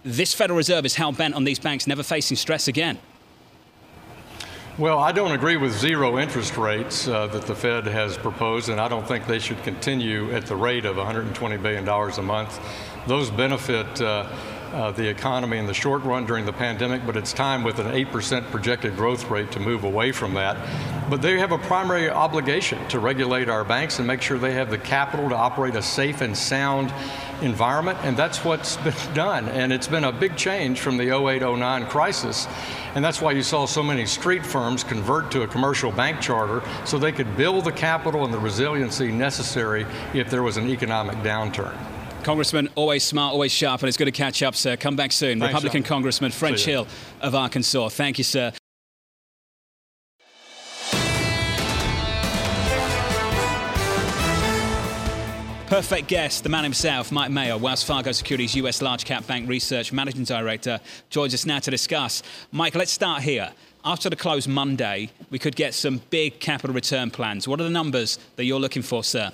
this 0.03 0.33
Federal 0.33 0.57
Reserve 0.57 0.87
is 0.87 0.95
hell 0.95 1.13
bent 1.13 1.35
on 1.35 1.45
these 1.45 1.59
banks 1.59 1.87
never 1.87 2.03
facing 2.03 2.39
stress 2.39 2.69
again? 2.69 2.99
Well, 4.79 4.99
I 4.99 5.13
don't 5.13 5.33
agree 5.33 5.59
with 5.59 5.73
zero 5.73 6.19
interest 6.19 6.57
rates 6.57 7.07
uh, 7.07 7.27
that 7.27 7.43
the 7.43 7.55
Fed 7.55 7.87
has 7.87 8.17
proposed, 8.17 8.71
and 8.71 8.81
I 8.81 8.89
don't 8.89 9.07
think 9.07 9.27
they 9.27 9.39
should 9.39 9.63
continue 9.63 10.33
at 10.33 10.47
the 10.47 10.57
rate 10.57 10.87
of 10.87 10.97
$120 10.97 11.63
billion 11.63 11.87
a 11.87 12.23
month. 12.23 12.59
Those 13.07 13.31
benefit. 13.31 14.01
Uh, 14.01 14.27
uh, 14.73 14.91
the 14.93 15.09
economy 15.09 15.59
in 15.59 15.67
the 15.67 15.75
short 15.75 16.03
run 16.05 16.27
during 16.27 16.45
the 16.47 16.53
pandemic, 16.53 17.05
but 17.05 17.17
it's 17.17 17.33
time 17.33 17.63
with 17.63 17.79
an 17.79 17.87
8% 17.87 18.51
projected 18.51 18.97
growth 18.97 19.29
rate 19.31 19.51
to 19.53 19.61
move 19.61 19.85
away 19.85 20.13
from 20.13 20.35
that. 20.35 20.57
But 21.11 21.23
they 21.23 21.39
have 21.39 21.53
a 21.53 21.59
primary 21.59 22.09
obligation 22.09 22.87
to 22.89 22.99
regulate 22.99 23.49
our 23.49 23.65
banks 23.65 23.99
and 23.99 24.07
make 24.07 24.23
sure 24.23 24.39
they 24.39 24.55
have 24.55 24.71
the 24.71 24.79
capital 24.79 25.29
to 25.29 25.35
operate 25.35 25.75
a 25.75 25.83
safe 25.83 26.21
and 26.21 26.37
sound 26.37 26.93
environment, 27.43 27.99
and 28.03 28.17
that's 28.17 28.45
what's 28.45 28.77
been 28.79 28.95
done. 29.15 29.49
And 29.49 29.73
it's 29.73 29.89
been 29.89 30.05
a 30.05 30.13
big 30.13 30.37
change 30.37 30.81
from 30.81 30.97
the 30.97 31.15
08 31.15 31.43
09 31.43 31.87
crisis. 31.87 32.47
And 32.95 33.05
that's 33.05 33.21
why 33.21 33.33
you 33.33 33.43
saw 33.43 33.67
so 33.67 33.83
many 33.83 34.07
street 34.07 34.45
firms 34.45 34.85
convert 34.85 35.31
to 35.33 35.43
a 35.43 35.47
commercial 35.47 35.93
bank 35.93 36.21
charter 36.21 36.63
so 36.85 36.99
they 36.99 37.13
could 37.13 37.37
build 37.37 37.65
the 37.65 37.73
capital 37.73 38.25
and 38.25 38.35
the 38.35 38.39
resiliency 38.39 39.13
necessary 39.13 39.87
if 40.15 40.31
there 40.31 40.43
was 40.43 40.57
an 40.57 40.69
economic 40.69 41.17
downturn. 41.19 41.77
Congressman, 42.25 42.69
always 42.75 43.03
smart, 43.05 43.33
always 43.33 43.53
sharp, 43.53 43.83
and 43.83 43.89
it's 43.89 43.97
good 43.97 44.07
to 44.07 44.13
catch 44.13 44.43
up, 44.43 44.55
sir. 44.55 44.77
Come 44.77 44.97
back 44.97 45.13
soon. 45.13 45.41
Thanks, 45.41 45.53
Republican 45.55 45.83
Congressman 45.83 46.31
French 46.31 46.65
Hill 46.65 46.87
of 47.21 47.35
Arkansas. 47.35 47.89
Thank 47.91 48.19
you, 48.19 48.25
sir. 48.25 48.53
Perfect 55.71 56.09
guest, 56.09 56.43
the 56.43 56.49
man 56.49 56.65
himself, 56.65 57.13
Mike 57.13 57.31
Mayo, 57.31 57.57
Wells 57.57 57.85
Fargo 57.85 58.11
Securities 58.11 58.57
US 58.57 58.83
Large 58.83 59.05
Cap 59.05 59.25
Bank 59.29 59.49
Research 59.49 59.93
Managing 59.93 60.25
Director, 60.25 60.81
joins 61.11 61.33
us 61.33 61.47
now 61.47 61.61
to 61.61 61.71
discuss. 61.71 62.25
Mike, 62.51 62.75
let's 62.75 62.91
start 62.91 63.23
here. 63.23 63.53
After 63.85 64.11
the 64.11 64.17
close 64.17 64.49
Monday, 64.49 65.11
we 65.31 65.39
could 65.39 65.55
get 65.55 65.73
some 65.73 66.03
big 66.11 66.41
capital 66.41 66.75
return 66.75 67.13
plans. 67.13 67.47
What 67.47 67.61
are 67.61 67.63
the 67.63 67.71
numbers 67.71 68.19
that 68.35 68.47
you're 68.47 68.59
looking 68.59 68.83
for, 68.83 69.05
sir? 69.05 69.31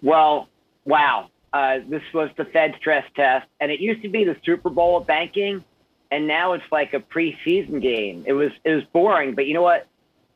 Well, 0.00 0.48
wow, 0.88 1.28
uh, 1.52 1.78
this 1.86 2.02
was 2.14 2.30
the 2.36 2.46
Fed 2.46 2.74
stress 2.78 3.04
test, 3.14 3.46
and 3.60 3.70
it 3.70 3.78
used 3.78 4.02
to 4.02 4.08
be 4.08 4.24
the 4.24 4.36
Super 4.44 4.70
Bowl 4.70 4.96
of 4.96 5.06
banking, 5.06 5.62
and 6.10 6.26
now 6.26 6.54
it's 6.54 6.64
like 6.72 6.94
a 6.94 6.98
preseason 6.98 7.80
game. 7.80 8.24
It 8.26 8.32
was 8.32 8.50
it 8.64 8.74
was 8.74 8.84
boring, 8.92 9.34
but 9.34 9.46
you 9.46 9.54
know 9.54 9.62
what? 9.62 9.86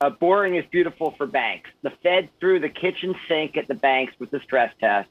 Uh, 0.00 0.10
boring 0.10 0.56
is 0.56 0.64
beautiful 0.70 1.14
for 1.16 1.26
banks. 1.26 1.70
The 1.82 1.92
Fed 2.02 2.28
threw 2.38 2.60
the 2.60 2.68
kitchen 2.68 3.14
sink 3.28 3.56
at 3.56 3.66
the 3.66 3.74
banks 3.74 4.14
with 4.18 4.30
the 4.30 4.40
stress 4.40 4.72
test. 4.78 5.08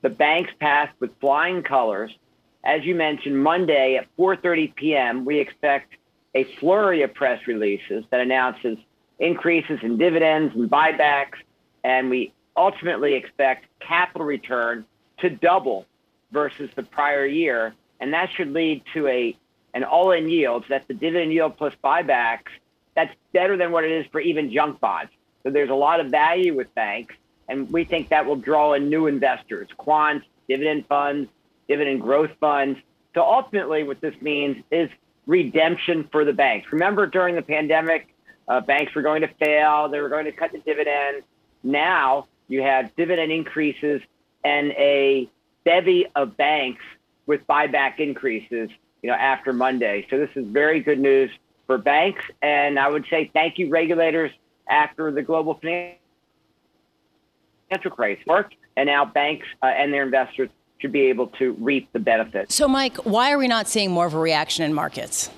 The 0.00 0.10
banks 0.10 0.50
passed 0.58 0.94
with 1.00 1.10
flying 1.20 1.62
colors. 1.62 2.10
As 2.64 2.84
you 2.84 2.94
mentioned, 2.94 3.42
Monday 3.42 3.96
at 3.96 4.06
4:30 4.16 4.74
p.m., 4.74 5.24
we 5.24 5.38
expect 5.38 5.94
a 6.34 6.44
flurry 6.44 7.02
of 7.02 7.12
press 7.12 7.46
releases 7.46 8.04
that 8.10 8.20
announces 8.20 8.78
increases 9.18 9.80
in 9.82 9.98
dividends 9.98 10.54
and 10.54 10.70
buybacks, 10.70 11.38
and 11.84 12.08
we 12.08 12.32
ultimately 12.58 13.14
expect 13.14 13.66
capital 13.80 14.26
return 14.26 14.84
to 15.18 15.30
double 15.30 15.86
versus 16.32 16.70
the 16.74 16.82
prior 16.82 17.24
year. 17.24 17.74
And 18.00 18.12
that 18.12 18.30
should 18.36 18.52
lead 18.52 18.82
to 18.94 19.06
a 19.06 19.36
an 19.74 19.84
all-in 19.84 20.28
yield. 20.28 20.62
So 20.64 20.68
that's 20.70 20.88
the 20.88 20.94
dividend 20.94 21.32
yield 21.32 21.56
plus 21.56 21.74
buybacks. 21.84 22.48
That's 22.94 23.14
better 23.32 23.56
than 23.56 23.70
what 23.70 23.84
it 23.84 23.92
is 23.92 24.06
for 24.10 24.20
even 24.20 24.50
junk 24.50 24.80
bonds. 24.80 25.12
So 25.42 25.50
there's 25.50 25.70
a 25.70 25.74
lot 25.74 26.00
of 26.00 26.10
value 26.10 26.56
with 26.56 26.74
banks, 26.74 27.14
and 27.48 27.70
we 27.70 27.84
think 27.84 28.08
that 28.08 28.26
will 28.26 28.36
draw 28.36 28.72
in 28.72 28.88
new 28.88 29.06
investors, 29.06 29.68
quants, 29.78 30.24
dividend 30.48 30.86
funds, 30.86 31.30
dividend 31.68 32.00
growth 32.00 32.30
funds. 32.40 32.78
So 33.14 33.22
ultimately, 33.22 33.84
what 33.84 34.00
this 34.00 34.14
means 34.20 34.64
is 34.70 34.90
redemption 35.26 36.08
for 36.10 36.24
the 36.24 36.32
banks. 36.32 36.72
Remember, 36.72 37.06
during 37.06 37.36
the 37.36 37.42
pandemic, 37.42 38.08
uh, 38.48 38.60
banks 38.60 38.94
were 38.94 39.02
going 39.02 39.22
to 39.22 39.28
fail; 39.28 39.88
they 39.88 40.00
were 40.00 40.08
going 40.08 40.24
to 40.24 40.32
cut 40.32 40.50
the 40.50 40.58
dividend. 40.58 41.22
Now 41.62 42.26
you 42.48 42.62
have 42.62 42.94
dividend 42.96 43.30
increases 43.30 44.02
and 44.44 44.72
a 44.72 45.28
bevy 45.64 46.06
of 46.16 46.36
banks 46.36 46.82
with 47.26 47.46
buyback 47.46 47.98
increases, 47.98 48.70
you 49.02 49.10
know, 49.10 49.16
after 49.16 49.52
Monday. 49.52 50.06
So 50.10 50.18
this 50.18 50.30
is 50.34 50.46
very 50.46 50.80
good 50.80 50.98
news 50.98 51.30
for 51.66 51.78
banks. 51.78 52.24
And 52.42 52.78
I 52.78 52.88
would 52.88 53.04
say 53.10 53.30
thank 53.32 53.58
you, 53.58 53.68
regulators, 53.68 54.32
after 54.68 55.10
the 55.10 55.22
global 55.22 55.54
financial 55.54 55.98
crisis 57.90 58.24
worked. 58.26 58.54
And 58.76 58.86
now 58.86 59.04
banks 59.04 59.46
uh, 59.62 59.66
and 59.66 59.92
their 59.92 60.04
investors 60.04 60.48
should 60.78 60.92
be 60.92 61.02
able 61.02 61.26
to 61.38 61.52
reap 61.54 61.92
the 61.92 61.98
benefits. 61.98 62.54
So, 62.54 62.68
Mike, 62.68 62.96
why 62.98 63.32
are 63.32 63.38
we 63.38 63.48
not 63.48 63.68
seeing 63.68 63.90
more 63.90 64.06
of 64.06 64.14
a 64.14 64.18
reaction 64.18 64.64
in 64.64 64.72
markets? 64.72 65.28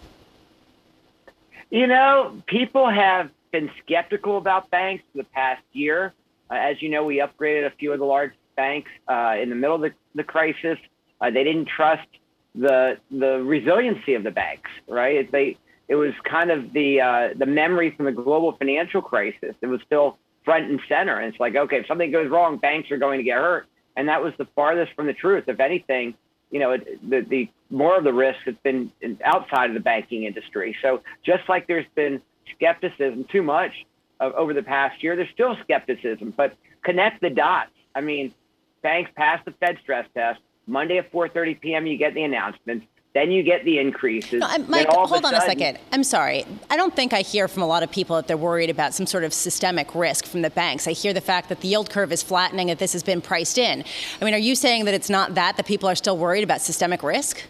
You 1.70 1.86
know, 1.86 2.42
people 2.46 2.90
have 2.90 3.30
been 3.50 3.70
skeptical 3.82 4.36
about 4.36 4.70
banks 4.70 5.02
for 5.12 5.18
the 5.18 5.24
past 5.24 5.62
year. 5.72 6.12
Uh, 6.50 6.54
as 6.54 6.82
you 6.82 6.88
know, 6.88 7.04
we 7.04 7.18
upgraded 7.18 7.66
a 7.66 7.70
few 7.70 7.92
of 7.92 7.98
the 7.98 8.04
large 8.04 8.32
banks 8.56 8.90
uh, 9.08 9.36
in 9.40 9.48
the 9.48 9.54
middle 9.54 9.76
of 9.76 9.82
the, 9.82 9.92
the 10.14 10.24
crisis. 10.24 10.78
Uh, 11.20 11.30
they 11.30 11.44
didn't 11.44 11.66
trust 11.66 12.08
the 12.54 12.98
the 13.10 13.40
resiliency 13.42 14.14
of 14.14 14.24
the 14.24 14.30
banks, 14.30 14.70
right? 14.88 15.30
They 15.30 15.56
it 15.88 15.94
was 15.94 16.12
kind 16.24 16.50
of 16.50 16.72
the 16.72 17.00
uh, 17.00 17.28
the 17.36 17.46
memory 17.46 17.92
from 17.96 18.06
the 18.06 18.12
global 18.12 18.52
financial 18.52 19.02
crisis. 19.02 19.54
It 19.60 19.66
was 19.66 19.80
still 19.86 20.18
front 20.44 20.70
and 20.70 20.80
center, 20.88 21.18
and 21.18 21.32
it's 21.32 21.40
like, 21.40 21.54
okay, 21.54 21.78
if 21.78 21.86
something 21.86 22.10
goes 22.10 22.28
wrong, 22.28 22.56
banks 22.56 22.90
are 22.90 22.96
going 22.96 23.18
to 23.18 23.24
get 23.24 23.38
hurt, 23.38 23.66
and 23.96 24.08
that 24.08 24.22
was 24.22 24.32
the 24.38 24.46
farthest 24.56 24.92
from 24.94 25.06
the 25.06 25.12
truth. 25.12 25.44
If 25.46 25.60
anything, 25.60 26.14
you 26.50 26.58
know, 26.58 26.76
the 26.76 27.20
the 27.20 27.48
more 27.70 27.96
of 27.98 28.04
the 28.04 28.12
risk 28.12 28.40
has 28.46 28.56
been 28.64 28.90
outside 29.24 29.70
of 29.70 29.74
the 29.74 29.80
banking 29.80 30.24
industry. 30.24 30.76
So 30.82 31.02
just 31.24 31.48
like 31.48 31.68
there's 31.68 31.86
been 31.94 32.20
skepticism, 32.56 33.26
too 33.30 33.42
much 33.42 33.72
over 34.20 34.54
the 34.54 34.62
past 34.62 35.02
year. 35.02 35.16
There's 35.16 35.30
still 35.30 35.56
skepticism, 35.62 36.34
but 36.36 36.56
connect 36.82 37.20
the 37.20 37.30
dots. 37.30 37.70
I 37.94 38.00
mean, 38.00 38.34
banks 38.82 39.10
pass 39.16 39.40
the 39.44 39.52
Fed 39.52 39.78
stress 39.82 40.06
test. 40.14 40.40
Monday 40.66 40.98
at 40.98 41.10
4:30 41.12 41.60
p.m. 41.60 41.86
you 41.86 41.96
get 41.96 42.14
the 42.14 42.22
announcements. 42.22 42.86
Then 43.12 43.32
you 43.32 43.42
get 43.42 43.64
the 43.64 43.78
increases. 43.78 44.38
No, 44.38 44.46
Mike, 44.68 44.86
hold 44.88 45.24
a 45.24 45.26
on 45.26 45.34
a 45.34 45.40
second. 45.40 45.80
I'm 45.90 46.04
sorry. 46.04 46.46
I 46.70 46.76
don't 46.76 46.94
think 46.94 47.12
I 47.12 47.22
hear 47.22 47.48
from 47.48 47.64
a 47.64 47.66
lot 47.66 47.82
of 47.82 47.90
people 47.90 48.14
that 48.14 48.28
they're 48.28 48.36
worried 48.36 48.70
about 48.70 48.94
some 48.94 49.04
sort 49.04 49.24
of 49.24 49.34
systemic 49.34 49.96
risk 49.96 50.26
from 50.26 50.42
the 50.42 50.50
banks. 50.50 50.86
I 50.86 50.92
hear 50.92 51.12
the 51.12 51.20
fact 51.20 51.48
that 51.48 51.60
the 51.60 51.66
yield 51.66 51.90
curve 51.90 52.12
is 52.12 52.22
flattening, 52.22 52.68
that 52.68 52.78
this 52.78 52.92
has 52.92 53.02
been 53.02 53.20
priced 53.20 53.58
in. 53.58 53.82
I 54.20 54.24
mean, 54.24 54.32
are 54.32 54.38
you 54.38 54.54
saying 54.54 54.84
that 54.84 54.94
it's 54.94 55.10
not 55.10 55.34
that, 55.34 55.56
that 55.56 55.66
people 55.66 55.88
are 55.88 55.96
still 55.96 56.16
worried 56.16 56.44
about 56.44 56.60
systemic 56.60 57.02
risk? 57.02 57.42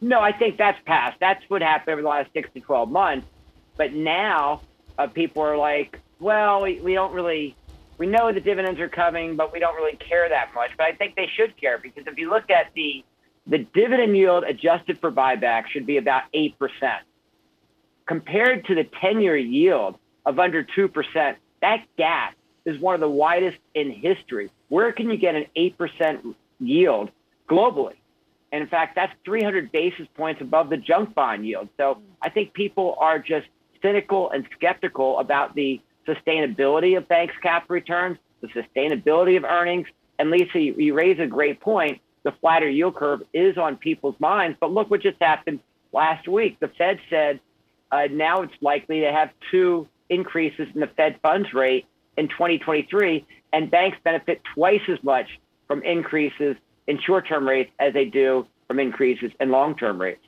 No, 0.00 0.20
I 0.20 0.30
think 0.30 0.58
that's 0.58 0.78
past. 0.86 1.16
That's 1.18 1.42
what 1.48 1.60
happened 1.60 1.94
over 1.94 2.02
the 2.02 2.08
last 2.08 2.32
six 2.32 2.48
to 2.54 2.60
12 2.60 2.88
months. 2.88 3.26
But 3.76 3.94
now 3.94 4.60
uh, 4.98 5.06
people 5.06 5.42
are 5.42 5.56
like, 5.56 6.00
well, 6.20 6.62
we, 6.62 6.80
we 6.80 6.94
don't 6.94 7.12
really, 7.12 7.56
we 7.98 8.06
know 8.06 8.32
the 8.32 8.40
dividends 8.40 8.80
are 8.80 8.88
coming, 8.88 9.36
but 9.36 9.52
we 9.52 9.58
don't 9.58 9.74
really 9.76 9.96
care 9.96 10.28
that 10.28 10.54
much. 10.54 10.70
But 10.76 10.86
I 10.86 10.92
think 10.92 11.16
they 11.16 11.28
should 11.36 11.56
care 11.56 11.78
because 11.78 12.04
if 12.06 12.18
you 12.18 12.30
look 12.30 12.50
at 12.50 12.72
the 12.74 13.04
the 13.46 13.58
dividend 13.58 14.16
yield 14.16 14.44
adjusted 14.44 15.00
for 15.00 15.10
buyback 15.10 15.66
should 15.68 15.86
be 15.86 15.96
about 15.96 16.22
8%. 16.34 16.54
Compared 18.06 18.66
to 18.66 18.74
the 18.74 18.84
10 19.00 19.20
year 19.20 19.36
yield 19.36 19.96
of 20.24 20.38
under 20.38 20.64
2%, 20.64 21.36
that 21.60 21.84
gap 21.96 22.34
is 22.64 22.80
one 22.80 22.94
of 22.94 23.00
the 23.00 23.08
widest 23.08 23.58
in 23.74 23.90
history. 23.90 24.50
Where 24.68 24.92
can 24.92 25.10
you 25.10 25.16
get 25.16 25.34
an 25.34 25.46
8% 25.56 26.34
yield 26.60 27.10
globally? 27.48 27.96
And 28.52 28.62
in 28.62 28.68
fact, 28.68 28.94
that's 28.94 29.12
300 29.24 29.72
basis 29.72 30.06
points 30.14 30.40
above 30.40 30.68
the 30.68 30.76
junk 30.76 31.14
bond 31.14 31.46
yield. 31.46 31.68
So 31.76 31.98
I 32.20 32.28
think 32.28 32.52
people 32.52 32.96
are 33.00 33.18
just 33.18 33.46
cynical 33.82 34.30
and 34.30 34.46
skeptical 34.54 35.18
about 35.18 35.54
the 35.54 35.80
sustainability 36.06 36.96
of 36.96 37.06
banks' 37.08 37.34
cap 37.42 37.68
returns, 37.68 38.18
the 38.40 38.48
sustainability 38.48 39.36
of 39.36 39.44
earnings. 39.44 39.86
And 40.18 40.30
Lisa, 40.30 40.58
you 40.58 40.94
raise 40.94 41.18
a 41.18 41.26
great 41.26 41.60
point 41.60 42.00
the 42.22 42.32
flatter 42.40 42.68
yield 42.68 42.94
curve 42.94 43.22
is 43.32 43.58
on 43.58 43.76
people's 43.76 44.18
minds. 44.20 44.56
But 44.60 44.72
look 44.72 44.90
what 44.90 45.02
just 45.02 45.20
happened 45.20 45.60
last 45.92 46.28
week. 46.28 46.58
The 46.60 46.68
Fed 46.68 47.00
said 47.10 47.40
uh, 47.90 48.08
now 48.10 48.42
it's 48.42 48.54
likely 48.60 49.00
to 49.00 49.12
have 49.12 49.30
two 49.50 49.88
increases 50.08 50.68
in 50.74 50.80
the 50.80 50.86
Fed 50.86 51.18
funds 51.22 51.52
rate 51.52 51.86
in 52.16 52.28
2023, 52.28 53.26
and 53.52 53.70
banks 53.70 53.98
benefit 54.04 54.42
twice 54.54 54.82
as 54.88 55.02
much 55.02 55.26
from 55.66 55.82
increases 55.82 56.56
in 56.86 57.00
short 57.00 57.26
term 57.26 57.48
rates 57.48 57.70
as 57.78 57.92
they 57.94 58.04
do 58.04 58.46
from 58.68 58.78
increases 58.78 59.32
in 59.40 59.50
long 59.50 59.76
term 59.76 60.00
rates. 60.00 60.24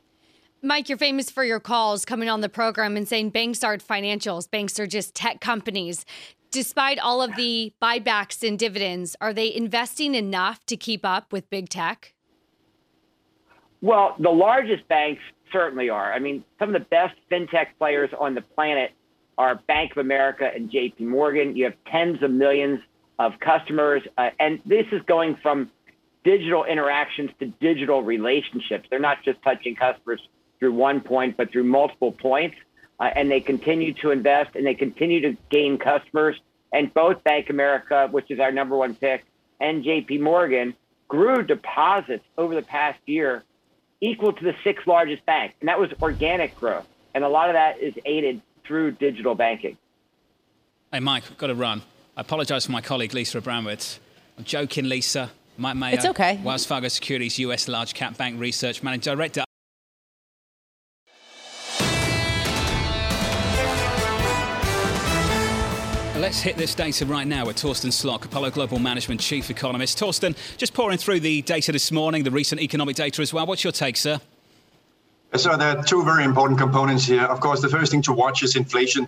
Mike, 0.65 0.89
you're 0.89 0.99
famous 0.99 1.31
for 1.31 1.45
your 1.45 1.61
calls 1.61 2.05
coming 2.05 2.29
on 2.29 2.41
the 2.41 2.49
program 2.49 2.97
and 2.97 3.07
saying 3.07 3.31
banks 3.31 3.63
aren't 3.63 3.87
financials, 3.87 4.51
banks 4.51 4.81
are 4.81 4.87
just 4.87 5.15
tech 5.15 5.41
companies 5.41 6.05
despite 6.55 7.01
all 7.01 7.21
of 7.21 7.35
the 7.35 7.73
buybacks 7.83 8.47
and 8.47 8.57
dividends, 8.57 9.17
are 9.21 9.33
they 9.33 9.53
investing 9.53 10.15
enough 10.15 10.65
to 10.67 10.77
keep 10.77 11.05
up 11.05 11.33
with 11.33 11.51
big 11.51 11.69
tech? 11.69 12.15
Well, 13.83 14.15
the 14.21 14.31
largest 14.31 14.87
banks 14.87 15.21
certainly 15.53 15.91
are. 15.91 16.13
I 16.13 16.21
mean, 16.21 16.45
some 16.61 16.73
of 16.73 16.81
the 16.81 16.87
best 16.89 17.17
fintech 17.29 17.67
players 17.77 18.11
on 18.21 18.37
the 18.37 18.41
planet 18.41 18.93
are 19.37 19.57
Bank 19.67 19.91
of 19.93 19.99
America 19.99 20.49
and 20.55 20.71
JP 20.71 21.01
Morgan. 21.01 21.57
You 21.57 21.65
have 21.65 21.75
tens 21.91 22.23
of 22.23 22.31
millions 22.31 22.79
of 23.19 23.33
customers, 23.41 24.03
uh, 24.17 24.31
and 24.39 24.61
this 24.65 24.87
is 24.93 25.03
going 25.09 25.37
from 25.43 25.73
digital 26.23 26.65
interactions 26.65 27.31
to 27.41 27.47
digital 27.61 28.05
relationships. 28.05 28.87
They're 28.91 29.01
not 29.01 29.25
just 29.25 29.43
touching 29.43 29.75
customers 29.75 30.21
through 30.59 30.73
one 30.73 31.01
point, 31.01 31.37
but 31.37 31.51
through 31.51 31.65
multiple 31.65 32.13
points 32.13 32.57
uh, 33.01 33.11
and 33.15 33.31
they 33.31 33.41
continue 33.41 33.93
to 33.95 34.11
invest 34.11 34.55
and 34.55 34.67
they 34.67 34.75
continue 34.75 35.21
to 35.21 35.37
gain 35.51 35.79
customers. 35.79 36.37
And 36.73 36.93
both 36.93 37.23
Bank 37.25 37.51
America, 37.51 38.09
which 38.11 38.31
is 38.31 38.41
our 38.41 38.51
number 38.51 38.77
one 38.77 38.95
pick, 38.95 39.25
and 39.61 39.85
JP 39.85 40.21
Morgan 40.21 40.75
grew 41.09 41.43
deposits 41.43 42.25
over 42.37 42.55
the 42.55 42.63
past 42.63 42.99
year 43.07 43.45
equal 44.01 44.33
to 44.33 44.45
the 44.45 44.55
sixth 44.65 44.87
largest 44.87 45.25
bank. 45.27 45.55
And 45.61 45.69
that 45.69 45.79
was 45.79 45.91
organic 46.03 46.57
growth. 46.57 46.87
And 47.15 47.23
a 47.23 47.29
lot 47.29 47.49
of 47.49 47.55
that 47.55 47.79
is 47.79 47.95
aided 48.05 48.43
through 48.67 48.93
digital 48.93 49.35
banking. 49.35 49.77
Hey, 50.93 51.01
Mike, 51.01 51.25
I've 51.31 51.39
got 51.39 51.49
to 51.49 51.55
run. 51.55 51.83
I 52.17 52.23
apologize 52.23 52.67
for 52.67 52.73
my 52.73 52.81
colleague, 52.81 53.15
Lisa 53.15 53.41
Abramowicz. 53.41 53.99
I'm 54.39 54.45
joking, 54.45 54.89
Lisa. 54.89 55.31
Mike 55.57 55.77
Mayo. 55.77 55.95
It's 55.95 56.07
okay. 56.07 56.41
Wells 56.43 56.67
Fargo 56.67 56.89
Securities 56.89 57.39
US 57.39 57.69
Large 57.69 57.95
Cap 57.95 58.17
Bank 58.17 58.41
Research 58.41 58.83
Managing 58.83 59.15
Director. 59.15 59.45
Let's 66.35 66.43
hit 66.43 66.57
this 66.57 66.75
data 66.75 67.07
right 67.07 67.29
now 67.29 67.47
with 67.47 67.59
Torsten 67.59 67.93
Slok, 67.93 68.25
Apollo 68.25 68.51
Global 68.51 68.81
Management 68.81 69.21
Chief 69.21 69.51
Economist. 69.51 69.97
Torsten, 70.01 70.37
just 70.57 70.75
pouring 70.75 70.99
through 70.99 71.21
the 71.21 71.43
data 71.43 71.71
this 71.71 71.93
morning, 71.93 72.25
the 72.25 72.33
recent 72.33 72.61
economic 72.61 72.97
data 72.97 73.23
as 73.23 73.33
well. 73.33 73.47
What's 73.47 73.63
your 73.63 73.73
take, 73.73 73.97
sir? 73.97 74.21
So 75.37 75.57
there 75.57 75.79
are 75.79 75.85
two 75.85 76.03
very 76.03 76.25
important 76.25 76.59
components 76.59 77.07
here. 77.07 77.23
Of 77.23 77.39
course, 77.39 77.63
the 77.63 77.69
first 77.69 77.93
thing 77.93 78.03
to 78.03 78.13
watch 78.13 78.43
is 78.43 78.57
inflation. 78.57 79.07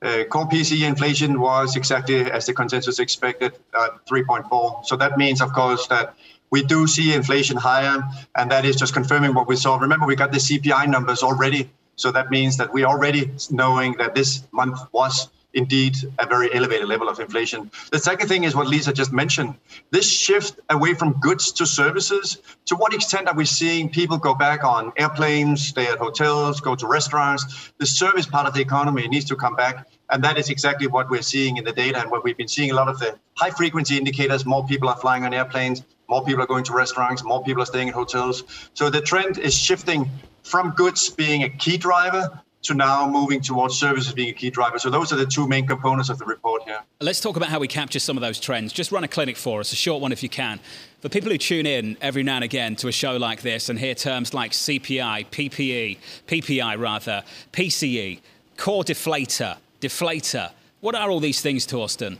Uh, 0.00 0.22
core 0.30 0.46
PCE 0.48 0.86
inflation 0.86 1.40
was 1.40 1.74
exactly 1.74 2.30
as 2.30 2.46
the 2.46 2.54
consensus 2.54 3.00
expected, 3.00 3.58
uh, 3.74 3.88
3.4. 4.08 4.86
So 4.86 4.94
that 4.94 5.18
means, 5.18 5.42
of 5.42 5.52
course, 5.52 5.88
that 5.88 6.14
we 6.50 6.62
do 6.62 6.86
see 6.86 7.12
inflation 7.12 7.56
higher, 7.56 8.00
and 8.36 8.48
that 8.52 8.64
is 8.64 8.76
just 8.76 8.94
confirming 8.94 9.34
what 9.34 9.48
we 9.48 9.56
saw. 9.56 9.76
Remember, 9.76 10.06
we 10.06 10.14
got 10.14 10.30
the 10.30 10.38
CPI 10.38 10.86
numbers 10.86 11.24
already, 11.24 11.68
so 11.96 12.12
that 12.12 12.30
means 12.30 12.58
that 12.58 12.72
we 12.72 12.84
already 12.84 13.32
knowing 13.50 13.96
that 13.96 14.14
this 14.14 14.46
month 14.52 14.78
was 14.92 15.30
indeed 15.54 15.96
a 16.18 16.26
very 16.26 16.52
elevated 16.54 16.88
level 16.88 17.08
of 17.08 17.18
inflation. 17.20 17.70
The 17.90 17.98
second 17.98 18.28
thing 18.28 18.44
is 18.44 18.54
what 18.54 18.66
Lisa 18.66 18.92
just 18.92 19.12
mentioned 19.12 19.54
this 19.90 20.08
shift 20.10 20.60
away 20.70 20.94
from 20.94 21.12
goods 21.20 21.52
to 21.52 21.66
services. 21.66 22.38
To 22.66 22.76
what 22.76 22.94
extent 22.94 23.28
are 23.28 23.34
we 23.34 23.44
seeing 23.44 23.88
people 23.88 24.18
go 24.18 24.34
back 24.34 24.64
on 24.64 24.92
airplanes, 24.96 25.68
stay 25.68 25.86
at 25.86 25.98
hotels, 25.98 26.60
go 26.60 26.74
to 26.76 26.86
restaurants? 26.86 27.72
The 27.78 27.86
service 27.86 28.26
part 28.26 28.46
of 28.46 28.54
the 28.54 28.60
economy 28.60 29.08
needs 29.08 29.24
to 29.26 29.36
come 29.36 29.56
back. 29.56 29.88
And 30.10 30.24
that 30.24 30.38
is 30.38 30.50
exactly 30.50 30.86
what 30.86 31.08
we're 31.08 31.22
seeing 31.22 31.56
in 31.56 31.64
the 31.64 31.72
data 31.72 32.00
and 32.00 32.10
what 32.10 32.24
we've 32.24 32.36
been 32.36 32.48
seeing 32.48 32.70
a 32.70 32.74
lot 32.74 32.88
of 32.88 32.98
the 32.98 33.18
high 33.34 33.50
frequency 33.50 33.96
indicators. 33.96 34.44
More 34.44 34.66
people 34.66 34.88
are 34.88 34.96
flying 34.96 35.24
on 35.24 35.32
airplanes, 35.32 35.82
more 36.08 36.24
people 36.24 36.42
are 36.42 36.46
going 36.46 36.64
to 36.64 36.72
restaurants, 36.72 37.22
more 37.22 37.42
people 37.42 37.62
are 37.62 37.66
staying 37.66 37.88
in 37.88 37.94
hotels. 37.94 38.42
So 38.74 38.90
the 38.90 39.00
trend 39.00 39.38
is 39.38 39.54
shifting 39.54 40.10
from 40.42 40.70
goods 40.70 41.08
being 41.08 41.44
a 41.44 41.48
key 41.48 41.76
driver 41.76 42.40
to 42.62 42.74
now 42.74 43.08
moving 43.08 43.40
towards 43.40 43.78
services 43.78 44.12
being 44.12 44.30
a 44.30 44.32
key 44.32 44.50
driver. 44.50 44.78
So 44.78 44.90
those 44.90 45.12
are 45.12 45.16
the 45.16 45.26
two 45.26 45.48
main 45.48 45.66
components 45.66 46.10
of 46.10 46.18
the 46.18 46.26
report 46.26 46.62
here. 46.64 46.80
Let's 47.00 47.20
talk 47.20 47.36
about 47.36 47.48
how 47.48 47.58
we 47.58 47.68
capture 47.68 47.98
some 47.98 48.16
of 48.16 48.20
those 48.20 48.38
trends. 48.38 48.72
Just 48.72 48.92
run 48.92 49.02
a 49.02 49.08
clinic 49.08 49.36
for 49.36 49.60
us, 49.60 49.72
a 49.72 49.76
short 49.76 50.02
one 50.02 50.12
if 50.12 50.22
you 50.22 50.28
can. 50.28 50.60
For 51.00 51.08
people 51.08 51.30
who 51.30 51.38
tune 51.38 51.64
in 51.64 51.96
every 52.02 52.22
now 52.22 52.36
and 52.36 52.44
again 52.44 52.76
to 52.76 52.88
a 52.88 52.92
show 52.92 53.16
like 53.16 53.40
this 53.40 53.70
and 53.70 53.78
hear 53.78 53.94
terms 53.94 54.34
like 54.34 54.52
CPI, 54.52 55.26
PPE, 55.30 55.98
PPI 56.26 56.78
rather, 56.78 57.24
PCE, 57.52 58.20
core 58.58 58.84
deflator, 58.84 59.56
deflator, 59.80 60.50
what 60.80 60.94
are 60.94 61.10
all 61.10 61.20
these 61.20 61.40
things, 61.40 61.66
Torsten? 61.66 62.18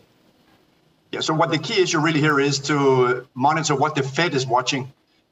Yeah, 1.12 1.20
so 1.20 1.34
what 1.34 1.50
the 1.50 1.58
key 1.58 1.82
issue 1.82 1.98
really 1.98 2.20
here 2.20 2.38
is 2.40 2.58
to 2.60 3.26
monitor 3.34 3.74
what 3.74 3.94
the 3.94 4.02
Fed 4.02 4.34
is 4.34 4.46
watching. 4.46 4.90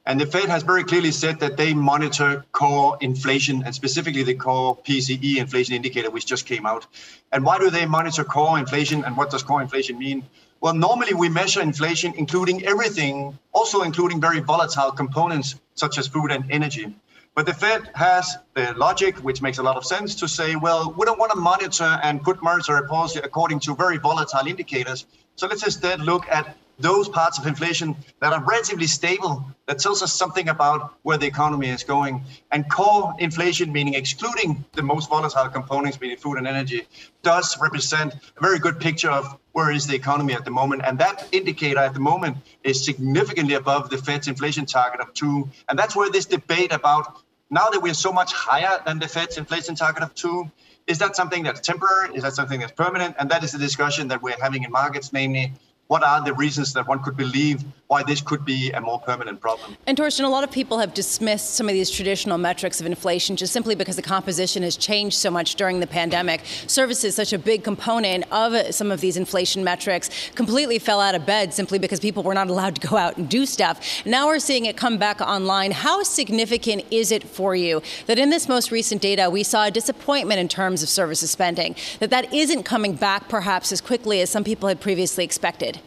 And 0.08 0.18
the 0.18 0.24
Fed 0.24 0.48
has 0.48 0.62
very 0.62 0.84
clearly 0.84 1.12
said 1.12 1.38
that 1.40 1.58
they 1.58 1.74
monitor 1.74 2.42
core 2.52 2.96
inflation 3.02 3.62
and 3.64 3.74
specifically 3.74 4.22
the 4.22 4.32
core 4.32 4.74
PCE 4.74 5.36
inflation 5.36 5.74
indicator, 5.74 6.10
which 6.10 6.24
just 6.24 6.46
came 6.46 6.64
out. 6.64 6.86
And 7.30 7.44
why 7.44 7.58
do 7.58 7.68
they 7.68 7.84
monitor 7.84 8.24
core 8.24 8.58
inflation 8.58 9.04
and 9.04 9.18
what 9.18 9.28
does 9.28 9.42
core 9.42 9.60
inflation 9.60 9.98
mean? 9.98 10.24
Well, 10.62 10.72
normally 10.72 11.12
we 11.12 11.28
measure 11.28 11.60
inflation 11.60 12.14
including 12.16 12.64
everything, 12.64 13.38
also 13.52 13.82
including 13.82 14.18
very 14.18 14.40
volatile 14.40 14.92
components 14.92 15.56
such 15.74 15.98
as 15.98 16.06
food 16.06 16.30
and 16.30 16.50
energy. 16.50 16.96
But 17.34 17.44
the 17.44 17.52
Fed 17.52 17.90
has 17.94 18.38
the 18.54 18.72
logic, 18.78 19.18
which 19.18 19.42
makes 19.42 19.58
a 19.58 19.62
lot 19.62 19.76
of 19.76 19.84
sense, 19.84 20.14
to 20.14 20.26
say, 20.26 20.56
well, 20.56 20.94
we 20.96 21.04
don't 21.04 21.18
want 21.18 21.32
to 21.32 21.38
monitor 21.38 22.00
and 22.02 22.22
put 22.22 22.42
monetary 22.42 22.88
policy 22.88 23.20
according 23.22 23.60
to 23.60 23.76
very 23.76 23.98
volatile 23.98 24.46
indicators. 24.46 25.04
So 25.36 25.46
let's 25.48 25.62
instead 25.64 26.00
look 26.00 26.26
at 26.30 26.56
those 26.78 27.08
parts 27.08 27.38
of 27.38 27.46
inflation 27.46 27.96
that 28.20 28.32
are 28.32 28.42
relatively 28.44 28.86
stable, 28.86 29.44
that 29.66 29.78
tells 29.78 30.02
us 30.02 30.12
something 30.12 30.48
about 30.48 30.94
where 31.02 31.18
the 31.18 31.26
economy 31.26 31.68
is 31.68 31.82
going. 31.82 32.22
And 32.52 32.70
core 32.70 33.14
inflation, 33.18 33.72
meaning 33.72 33.94
excluding 33.94 34.64
the 34.72 34.82
most 34.82 35.08
volatile 35.08 35.48
components, 35.48 36.00
meaning 36.00 36.16
food 36.16 36.38
and 36.38 36.46
energy, 36.46 36.86
does 37.22 37.58
represent 37.60 38.14
a 38.14 38.40
very 38.40 38.58
good 38.58 38.80
picture 38.80 39.10
of 39.10 39.38
where 39.52 39.70
is 39.72 39.86
the 39.86 39.94
economy 39.94 40.34
at 40.34 40.44
the 40.44 40.50
moment. 40.50 40.82
And 40.86 40.98
that 40.98 41.28
indicator 41.32 41.80
at 41.80 41.94
the 41.94 42.00
moment 42.00 42.36
is 42.62 42.84
significantly 42.84 43.54
above 43.54 43.90
the 43.90 43.98
Fed's 43.98 44.28
inflation 44.28 44.66
target 44.66 45.00
of 45.00 45.12
two. 45.14 45.48
And 45.68 45.78
that's 45.78 45.96
where 45.96 46.10
this 46.10 46.26
debate 46.26 46.72
about 46.72 47.22
now 47.50 47.68
that 47.70 47.80
we're 47.80 47.94
so 47.94 48.12
much 48.12 48.32
higher 48.32 48.80
than 48.84 48.98
the 48.98 49.08
Fed's 49.08 49.38
inflation 49.38 49.74
target 49.74 50.02
of 50.02 50.14
two, 50.14 50.50
is 50.86 50.98
that 50.98 51.16
something 51.16 51.42
that's 51.42 51.60
temporary? 51.60 52.14
Is 52.14 52.22
that 52.22 52.34
something 52.34 52.60
that's 52.60 52.72
permanent? 52.72 53.16
And 53.18 53.30
that 53.30 53.44
is 53.44 53.52
the 53.52 53.58
discussion 53.58 54.08
that 54.08 54.22
we're 54.22 54.40
having 54.40 54.64
in 54.64 54.70
markets, 54.70 55.12
namely, 55.12 55.52
what 55.88 56.02
are 56.02 56.22
the 56.24 56.34
reasons 56.34 56.72
that 56.74 56.86
one 56.86 57.02
could 57.02 57.16
believe 57.16 57.64
why 57.88 58.02
this 58.02 58.20
could 58.20 58.44
be 58.44 58.70
a 58.72 58.80
more 58.80 59.00
permanent 59.00 59.40
problem. 59.40 59.74
And 59.86 59.96
Torsten, 59.96 60.24
a 60.24 60.28
lot 60.28 60.44
of 60.44 60.50
people 60.50 60.78
have 60.78 60.92
dismissed 60.92 61.54
some 61.54 61.68
of 61.68 61.72
these 61.72 61.90
traditional 61.90 62.36
metrics 62.36 62.80
of 62.80 62.86
inflation 62.86 63.34
just 63.34 63.50
simply 63.50 63.74
because 63.74 63.96
the 63.96 64.02
composition 64.02 64.62
has 64.62 64.76
changed 64.76 65.16
so 65.16 65.30
much 65.30 65.54
during 65.54 65.80
the 65.80 65.86
pandemic. 65.86 66.42
Services, 66.66 67.14
such 67.14 67.32
a 67.32 67.38
big 67.38 67.64
component 67.64 68.30
of 68.30 68.74
some 68.74 68.92
of 68.92 69.00
these 69.00 69.16
inflation 69.16 69.64
metrics, 69.64 70.10
completely 70.34 70.78
fell 70.78 71.00
out 71.00 71.14
of 71.14 71.24
bed 71.24 71.54
simply 71.54 71.78
because 71.78 71.98
people 71.98 72.22
were 72.22 72.34
not 72.34 72.48
allowed 72.48 72.74
to 72.74 72.86
go 72.86 72.98
out 72.98 73.16
and 73.16 73.26
do 73.26 73.46
stuff. 73.46 74.04
Now 74.04 74.26
we're 74.26 74.38
seeing 74.38 74.66
it 74.66 74.76
come 74.76 74.98
back 74.98 75.22
online. 75.22 75.70
How 75.70 76.02
significant 76.02 76.84
is 76.90 77.10
it 77.10 77.24
for 77.24 77.56
you 77.56 77.80
that 78.06 78.18
in 78.18 78.28
this 78.28 78.48
most 78.48 78.70
recent 78.70 79.00
data 79.00 79.30
we 79.30 79.42
saw 79.42 79.64
a 79.64 79.70
disappointment 79.70 80.40
in 80.40 80.48
terms 80.48 80.82
of 80.82 80.90
services 80.90 81.30
spending, 81.30 81.74
that 82.00 82.10
that 82.10 82.34
isn't 82.34 82.64
coming 82.64 82.94
back 82.94 83.30
perhaps 83.30 83.72
as 83.72 83.80
quickly 83.80 84.20
as 84.20 84.28
some 84.28 84.44
people 84.44 84.68
had 84.68 84.78
previously 84.78 85.24
expected? 85.24 85.77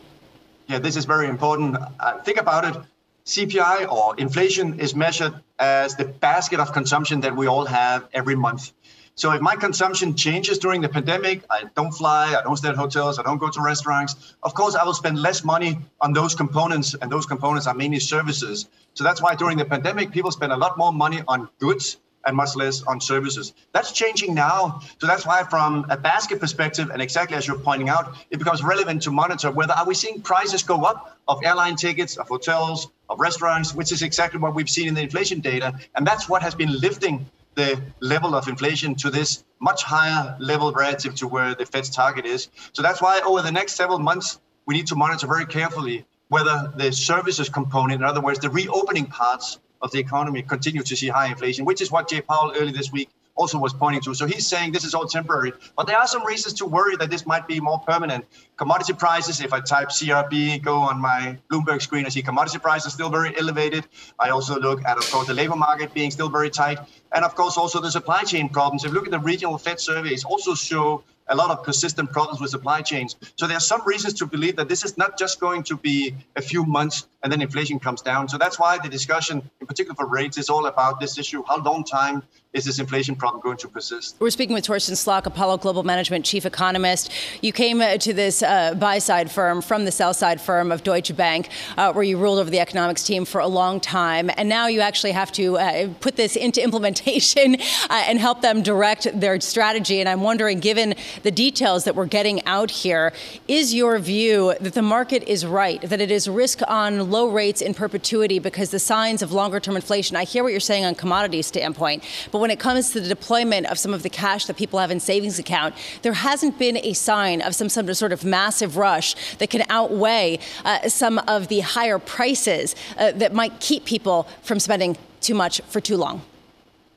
Yeah, 0.72 0.80
this 0.80 0.96
is 0.96 1.04
very 1.04 1.28
important. 1.28 1.76
Uh, 2.00 2.20
think 2.20 2.38
about 2.38 2.64
it. 2.64 2.82
CPI 3.26 3.92
or 3.92 4.16
inflation 4.16 4.80
is 4.80 4.96
measured 4.96 5.34
as 5.60 5.98
the 5.98 6.06
basket 6.06 6.62
of 6.62 6.72
consumption 6.72 7.20
that 7.22 7.36
we 7.36 7.46
all 7.46 7.66
have 7.66 8.08
every 8.14 8.36
month. 8.36 8.72
So 9.16 9.34
if 9.34 9.42
my 9.42 9.58
consumption 9.58 10.16
changes 10.16 10.60
during 10.60 10.80
the 10.80 10.88
pandemic, 10.88 11.44
I 11.50 11.66
don't 11.76 11.92
fly, 11.92 12.38
I 12.40 12.42
don't 12.42 12.56
stay 12.56 12.70
at 12.70 12.78
hotels, 12.78 13.20
I 13.20 13.24
don't 13.24 13.38
go 13.38 13.50
to 13.50 13.62
restaurants, 13.62 14.34
of 14.44 14.54
course 14.54 14.76
I 14.76 14.86
will 14.86 14.94
spend 14.94 15.22
less 15.22 15.44
money 15.44 15.78
on 16.00 16.14
those 16.14 16.36
components, 16.36 16.96
and 17.02 17.12
those 17.12 17.26
components 17.26 17.68
are 17.68 17.74
mainly 17.74 18.00
services. 18.00 18.70
So 18.94 19.04
that's 19.04 19.22
why 19.22 19.36
during 19.36 19.58
the 19.58 19.66
pandemic, 19.66 20.14
people 20.14 20.32
spend 20.32 20.54
a 20.54 20.58
lot 20.58 20.78
more 20.78 20.94
money 20.94 21.22
on 21.28 21.50
goods 21.60 21.98
and 22.26 22.36
much 22.36 22.56
less 22.56 22.84
on 22.84 23.00
services. 23.02 23.54
That's 23.74 23.92
changing 23.92 24.34
now. 24.34 24.82
So 25.00 25.08
that's 25.08 25.26
why 25.26 25.44
from 25.44 25.86
a 25.90 25.98
basket 25.98 26.40
perspective, 26.40 26.90
and 26.90 27.02
exactly 27.02 27.38
as 27.38 27.48
you're 27.48 27.60
pointing 27.60 27.90
out, 27.90 28.16
it 28.30 28.38
becomes 28.38 28.64
relevant 28.64 29.02
to 29.04 29.12
monitor 29.12 29.52
whether 29.52 29.74
are 29.74 29.86
we 29.86 29.94
seeing 29.94 30.22
prices 30.22 30.64
go 30.64 30.84
up 30.84 31.18
of 31.28 31.44
airline 31.44 31.76
tickets, 31.76 32.18
of 32.18 32.28
hotels, 32.28 32.88
of 33.10 33.20
restaurants, 33.20 33.74
which 33.74 33.92
is 33.92 34.02
exactly 34.02 34.40
what 34.40 34.56
we've 34.56 34.70
seen 34.70 34.88
in 34.88 34.94
the 34.94 35.02
inflation 35.02 35.40
data. 35.40 35.74
And 35.96 36.06
that's 36.06 36.30
what 36.30 36.42
has 36.42 36.56
been 36.56 36.80
lifting 36.80 37.26
the 37.56 37.82
level 38.00 38.34
of 38.36 38.48
inflation 38.48 38.96
to 38.96 39.10
this 39.10 39.44
much 39.60 39.84
higher 39.84 40.36
level 40.40 40.72
relative 40.72 41.16
to 41.16 41.28
where 41.28 41.54
the 41.54 41.66
Fed's 41.66 41.90
target 41.90 42.26
is. 42.26 42.48
So 42.74 42.82
that's 42.82 43.02
why 43.02 43.20
over 43.22 43.42
the 43.42 43.52
next 43.52 43.74
several 43.74 44.00
months, 44.00 44.40
we 44.66 44.76
need 44.76 44.88
to 44.88 44.96
monitor 44.96 45.28
very 45.28 45.46
carefully 45.46 46.06
whether 46.30 46.72
the 46.78 46.92
services 46.92 47.50
component, 47.50 48.02
in 48.02 48.06
other 48.06 48.22
words, 48.22 48.40
the 48.40 48.50
reopening 48.50 49.06
parts 49.06 49.60
of 49.82 49.92
the 49.92 50.00
economy 50.00 50.42
continue 50.42 50.84
to 50.84 50.96
see 50.96 51.08
high 51.08 51.28
inflation, 51.28 51.66
which 51.66 51.82
is 51.82 51.92
what 51.92 52.10
Jay 52.10 52.22
Powell 52.22 52.54
early 52.56 52.72
this 52.72 52.92
week 52.92 53.10
also 53.36 53.58
was 53.58 53.74
pointing 53.74 54.02
to. 54.02 54.14
So 54.14 54.26
he's 54.26 54.46
saying 54.46 54.72
this 54.72 54.84
is 54.84 54.94
all 54.94 55.06
temporary, 55.06 55.54
but 55.76 55.88
there 55.88 55.98
are 55.98 56.08
some 56.08 56.26
reasons 56.26 56.54
to 56.56 56.66
worry 56.66 56.96
that 56.98 57.10
this 57.10 57.26
might 57.26 57.48
be 57.48 57.60
more 57.60 57.80
permanent. 57.80 58.26
Commodity 58.58 58.94
prices, 58.94 59.42
if 59.42 59.54
I 59.54 59.62
type 59.62 59.90
CRB, 59.90 60.62
go 60.62 60.76
on 60.78 61.00
my 61.00 61.38
Bloomberg 61.50 61.82
screen, 61.82 62.06
I 62.06 62.10
see 62.10 62.22
commodity 62.22 62.60
prices 62.60 62.94
still 62.94 63.10
very 63.10 63.38
elevated. 63.38 63.88
I 64.20 64.30
also 64.30 64.60
look 64.60 64.84
at, 64.86 64.98
of 64.98 65.10
course, 65.12 65.28
the 65.28 65.34
labor 65.34 65.56
market 65.56 65.94
being 65.94 66.12
still 66.12 66.30
very 66.30 66.50
tight. 66.50 66.80
And 67.14 67.26
of 67.26 67.36
course, 67.36 67.58
also 67.58 67.82
the 67.82 67.92
supply 67.92 68.24
chain 68.24 68.50
problems. 68.50 68.84
If 68.84 68.90
you 68.90 68.96
look 68.96 69.06
at 69.06 69.12
the 69.12 69.20
regional 69.20 69.58
Fed 69.58 69.80
surveys, 69.80 70.24
also 70.24 70.56
show 70.56 71.04
a 71.28 71.36
lot 71.36 71.50
of 71.50 71.64
persistent 71.64 72.12
problems 72.12 72.42
with 72.42 72.52
supply 72.52 72.82
chains. 72.82 73.16
So 73.38 73.48
there 73.48 73.58
are 73.58 73.62
some 73.62 73.82
reasons 73.86 74.14
to 74.16 74.26
believe 74.26 74.56
that 74.58 74.68
this 74.68 74.84
is 74.84 74.98
not 74.98 75.18
just 75.18 75.40
going 75.40 75.64
to 75.64 75.78
be 75.78 76.14
a 76.36 76.42
few 76.42 76.66
months 76.66 77.08
and 77.24 77.32
then 77.32 77.42
inflation 77.42 77.80
comes 77.80 78.02
down. 78.02 78.28
So 78.28 78.38
that's 78.38 78.60
why 78.60 78.80
the 78.80 78.90
discussion, 78.90 79.42
in 79.60 79.68
particular 79.68 79.96
for 79.96 80.08
rates, 80.08 80.38
is 80.38 80.50
all 80.50 80.66
about 80.66 81.00
this 81.00 81.18
issue: 81.18 81.44
how 81.48 81.62
long 81.62 81.84
time 81.84 82.24
is 82.54 82.66
this 82.66 82.80
inflation 82.80 83.16
problem 83.16 83.42
going 83.42 83.58
to 83.58 83.68
persist? 83.68 84.16
We're 84.20 84.32
speaking 84.32 84.56
with 84.56 84.66
Torsten 84.66 84.94
Slok, 84.94 85.26
Apollo 85.26 85.58
Global 85.58 85.84
Management 85.84 86.26
chief 86.26 86.46
economist. 86.46 87.12
You 87.42 87.54
came 87.54 87.80
uh, 87.80 87.98
to 87.98 88.14
this 88.14 88.42
uh, 88.44 88.74
buy 88.74 89.00
side 89.00 89.32
firm 89.32 89.62
from 89.62 89.86
the 89.86 89.92
sell 89.92 90.14
side 90.14 90.42
firm 90.42 90.72
of 90.72 90.84
Deutsche 90.84 91.16
Bank, 91.16 91.50
uh, 91.78 91.94
where 91.94 92.04
you 92.04 92.18
ruled 92.18 92.40
over 92.40 92.50
the 92.50 92.60
economics 92.60 93.04
team 93.04 93.24
for 93.24 93.40
a 93.40 93.48
long 93.48 93.80
time. 93.80 94.32
And 94.36 94.50
now 94.50 94.68
you 94.68 94.82
actually 94.82 95.12
have 95.12 95.32
to 95.34 95.58
uh, 95.58 95.90
put 96.00 96.16
this 96.16 96.36
into 96.36 96.62
implementation 96.62 97.01
uh, 97.90 98.04
and 98.08 98.20
help 98.20 98.42
them 98.42 98.62
direct 98.62 99.08
their 99.20 99.40
strategy. 99.42 100.00
And 100.00 100.08
I'm 100.08 100.22
wondering, 100.22 100.60
given 100.60 100.96
the 101.24 101.32
details 101.32 101.84
that 101.86 101.96
we're 101.96 102.06
getting 102.06 102.46
out 102.46 102.72
here, 102.72 103.14
is 103.48 103.74
your 103.74 103.98
view 104.00 104.54
that 104.60 104.74
the 104.74 104.82
market 104.82 105.24
is 105.24 105.46
right, 105.46 105.82
that 105.82 106.02
it 106.02 106.12
is 106.12 106.28
risk 106.28 106.62
on 106.68 107.10
low 107.10 107.30
rates 107.30 107.62
in 107.62 107.74
perpetuity 107.74 108.40
because 108.40 108.72
the 108.72 108.80
signs 108.80 109.22
of 109.22 109.32
longer 109.32 109.60
term 109.60 109.76
inflation? 109.76 110.16
I 110.16 110.24
hear 110.24 110.44
what 110.44 110.52
you're 110.52 110.60
saying 110.60 110.86
on 110.86 110.96
commodity 110.96 111.42
standpoint, 111.42 112.04
but 112.32 112.40
when 112.40 112.52
it 112.52 112.60
comes 112.60 112.92
to 112.92 113.00
the 113.00 113.08
deployment 113.08 113.68
of 113.68 113.78
some 113.78 113.94
of 113.94 114.04
the 114.04 114.10
cash 114.10 114.46
that 114.46 114.58
people 114.58 114.80
have 114.80 114.92
in 114.92 115.00
savings 115.00 115.40
account, 115.40 115.76
there 116.02 116.14
hasn't 116.14 116.58
been 116.58 116.78
a 116.78 116.94
sign 116.94 117.42
of 117.42 117.56
some, 117.56 117.70
some 117.70 117.92
sort 117.94 118.12
of 118.12 118.24
massive 118.24 118.78
rush 118.78 119.16
that 119.38 119.50
can 119.50 119.64
outweigh 119.70 120.40
uh, 120.66 120.88
some 120.88 121.20
of 121.28 121.48
the 121.48 121.62
higher 121.62 122.00
prices 122.00 122.76
uh, 122.98 123.12
that 123.12 123.34
might 123.34 123.60
keep 123.60 123.86
people 123.86 124.28
from 124.44 124.60
spending 124.60 124.98
too 125.20 125.36
much 125.36 125.62
for 125.68 125.80
too 125.80 125.98
long. 125.98 126.22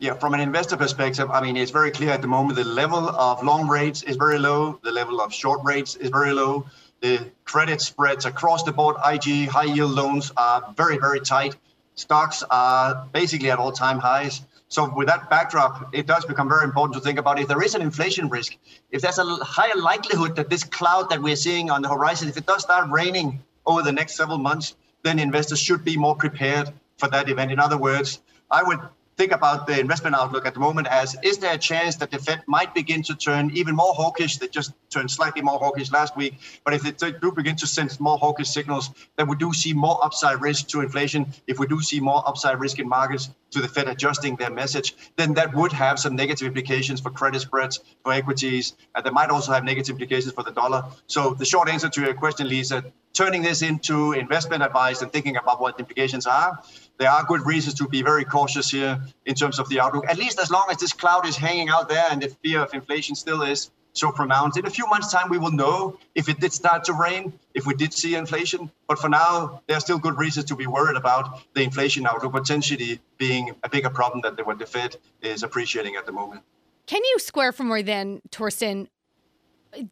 Yeah, 0.04 0.12
from 0.12 0.34
an 0.34 0.40
investor 0.40 0.76
perspective, 0.76 1.30
I 1.30 1.40
mean, 1.40 1.56
it's 1.56 1.70
very 1.70 1.90
clear 1.90 2.10
at 2.10 2.20
the 2.20 2.28
moment 2.28 2.58
the 2.58 2.64
level 2.64 3.08
of 3.08 3.42
long 3.42 3.66
rates 3.66 4.02
is 4.02 4.16
very 4.16 4.38
low, 4.38 4.78
the 4.82 4.92
level 4.92 5.18
of 5.18 5.32
short 5.32 5.64
rates 5.64 5.96
is 5.96 6.10
very 6.10 6.34
low. 6.34 6.66
The 7.00 7.30
credit 7.46 7.80
spreads 7.80 8.26
across 8.26 8.64
the 8.64 8.72
board, 8.72 8.96
IG, 9.02 9.48
high 9.48 9.64
yield 9.64 9.92
loans 9.92 10.30
are 10.36 10.74
very, 10.76 10.98
very 10.98 11.20
tight. 11.20 11.56
Stocks 11.94 12.42
are 12.50 13.08
basically 13.14 13.50
at 13.50 13.58
all 13.58 13.72
time 13.72 13.98
highs. 13.98 14.42
So 14.68 14.92
with 14.94 15.06
that 15.08 15.30
backdrop, 15.30 15.94
it 15.94 16.06
does 16.06 16.26
become 16.26 16.50
very 16.50 16.64
important 16.64 16.96
to 16.96 17.00
think 17.00 17.18
about 17.18 17.40
if 17.40 17.48
there 17.48 17.62
is 17.62 17.74
an 17.74 17.80
inflation 17.80 18.28
risk, 18.28 18.58
if 18.90 19.00
there's 19.00 19.18
a 19.18 19.24
higher 19.24 19.80
likelihood 19.80 20.36
that 20.36 20.50
this 20.50 20.64
cloud 20.64 21.08
that 21.08 21.22
we're 21.22 21.34
seeing 21.34 21.70
on 21.70 21.80
the 21.80 21.88
horizon, 21.88 22.28
if 22.28 22.36
it 22.36 22.44
does 22.44 22.60
start 22.60 22.90
raining 22.90 23.42
over 23.64 23.80
the 23.80 23.92
next 23.92 24.16
several 24.16 24.36
months, 24.36 24.76
then 25.02 25.18
investors 25.18 25.60
should 25.60 25.82
be 25.82 25.96
more 25.96 26.14
prepared 26.14 26.74
for 26.98 27.08
that 27.08 27.30
event. 27.30 27.50
In 27.50 27.58
other 27.58 27.78
words, 27.78 28.20
I 28.50 28.62
would 28.62 28.80
think 29.16 29.32
about 29.32 29.66
the 29.66 29.78
investment 29.78 30.16
outlook 30.16 30.46
at 30.46 30.54
the 30.54 30.60
moment 30.60 30.86
as 30.88 31.16
is 31.22 31.38
there 31.38 31.54
a 31.54 31.58
chance 31.58 31.96
that 31.96 32.10
the 32.10 32.18
Fed 32.18 32.42
might 32.46 32.74
begin 32.74 33.02
to 33.04 33.14
turn 33.14 33.50
even 33.54 33.74
more 33.74 33.94
hawkish? 33.94 34.38
They 34.38 34.48
just 34.48 34.72
turned 34.90 35.10
slightly 35.10 35.42
more 35.42 35.58
hawkish 35.58 35.92
last 35.92 36.16
week, 36.16 36.34
but 36.64 36.74
if 36.74 36.82
they 36.82 37.12
do 37.12 37.32
begin 37.32 37.56
to 37.56 37.66
send 37.66 37.98
more 38.00 38.18
hawkish 38.18 38.48
signals, 38.48 38.90
then 39.16 39.28
we 39.28 39.36
do 39.36 39.52
see 39.52 39.72
more 39.72 40.04
upside 40.04 40.40
risk 40.40 40.68
to 40.68 40.80
inflation. 40.80 41.32
If 41.46 41.58
we 41.58 41.66
do 41.66 41.80
see 41.80 42.00
more 42.00 42.26
upside 42.26 42.58
risk 42.60 42.78
in 42.78 42.88
markets 42.88 43.30
to 43.50 43.60
the 43.60 43.68
Fed 43.68 43.88
adjusting 43.88 44.36
their 44.36 44.50
message, 44.50 44.96
then 45.16 45.34
that 45.34 45.54
would 45.54 45.72
have 45.72 45.98
some 45.98 46.16
negative 46.16 46.48
implications 46.48 47.00
for 47.00 47.10
credit 47.10 47.40
spreads, 47.40 47.80
for 48.02 48.12
equities, 48.12 48.74
and 48.94 49.04
they 49.04 49.10
might 49.10 49.30
also 49.30 49.52
have 49.52 49.64
negative 49.64 49.94
implications 49.94 50.32
for 50.32 50.42
the 50.42 50.50
dollar. 50.50 50.84
So 51.06 51.34
the 51.34 51.44
short 51.44 51.68
answer 51.68 51.88
to 51.88 52.00
your 52.00 52.14
question, 52.14 52.48
Lisa, 52.48 52.84
turning 53.12 53.42
this 53.42 53.62
into 53.62 54.12
investment 54.12 54.62
advice 54.62 55.00
and 55.02 55.12
thinking 55.12 55.36
about 55.36 55.60
what 55.60 55.76
the 55.76 55.82
implications 55.82 56.26
are, 56.26 56.60
there 56.98 57.10
are 57.10 57.24
good 57.24 57.44
reasons 57.44 57.74
to 57.74 57.88
be 57.88 58.02
very 58.02 58.24
cautious 58.24 58.70
here 58.70 59.00
in 59.26 59.34
terms 59.34 59.58
of 59.58 59.68
the 59.68 59.80
outlook, 59.80 60.04
at 60.08 60.16
least 60.16 60.40
as 60.40 60.50
long 60.50 60.66
as 60.70 60.78
this 60.78 60.92
cloud 60.92 61.26
is 61.26 61.36
hanging 61.36 61.68
out 61.68 61.88
there 61.88 62.06
and 62.10 62.22
the 62.22 62.28
fear 62.42 62.60
of 62.60 62.72
inflation 62.74 63.14
still 63.14 63.42
is 63.42 63.70
so 63.92 64.10
pronounced. 64.10 64.58
In 64.58 64.66
a 64.66 64.70
few 64.70 64.86
months' 64.88 65.12
time, 65.12 65.30
we 65.30 65.38
will 65.38 65.52
know 65.52 65.98
if 66.14 66.28
it 66.28 66.40
did 66.40 66.52
start 66.52 66.84
to 66.84 66.92
rain, 66.92 67.32
if 67.54 67.64
we 67.66 67.74
did 67.74 67.92
see 67.92 68.16
inflation. 68.16 68.70
But 68.88 68.98
for 68.98 69.08
now, 69.08 69.62
there 69.66 69.76
are 69.76 69.80
still 69.80 69.98
good 69.98 70.18
reasons 70.18 70.46
to 70.46 70.56
be 70.56 70.66
worried 70.66 70.96
about 70.96 71.42
the 71.54 71.62
inflation 71.62 72.06
outlook 72.06 72.32
potentially 72.32 73.00
being 73.18 73.54
a 73.62 73.68
bigger 73.68 73.90
problem 73.90 74.20
than 74.22 74.44
what 74.44 74.58
the 74.58 74.66
Fed 74.66 74.96
is 75.22 75.42
appreciating 75.42 75.94
at 75.96 76.06
the 76.06 76.12
moment. 76.12 76.42
Can 76.86 77.02
you 77.04 77.18
square 77.18 77.52
for 77.52 77.64
more 77.64 77.82
then, 77.82 78.20
Torsten 78.30 78.88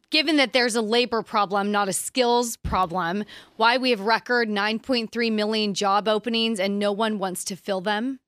given 0.09 0.37
that 0.37 0.53
there's 0.53 0.75
a 0.75 0.81
labor 0.81 1.21
problem, 1.21 1.71
not 1.71 1.89
a 1.89 1.93
skills 1.93 2.57
problem, 2.57 3.23
why 3.57 3.77
we 3.77 3.89
have 3.91 4.01
record 4.01 4.49
9.3 4.49 5.31
million 5.31 5.73
job 5.73 6.07
openings 6.07 6.59
and 6.59 6.79
no 6.79 6.91
one 6.91 7.19
wants 7.19 7.43
to 7.45 7.55
fill 7.55 7.81
them? 7.81 8.19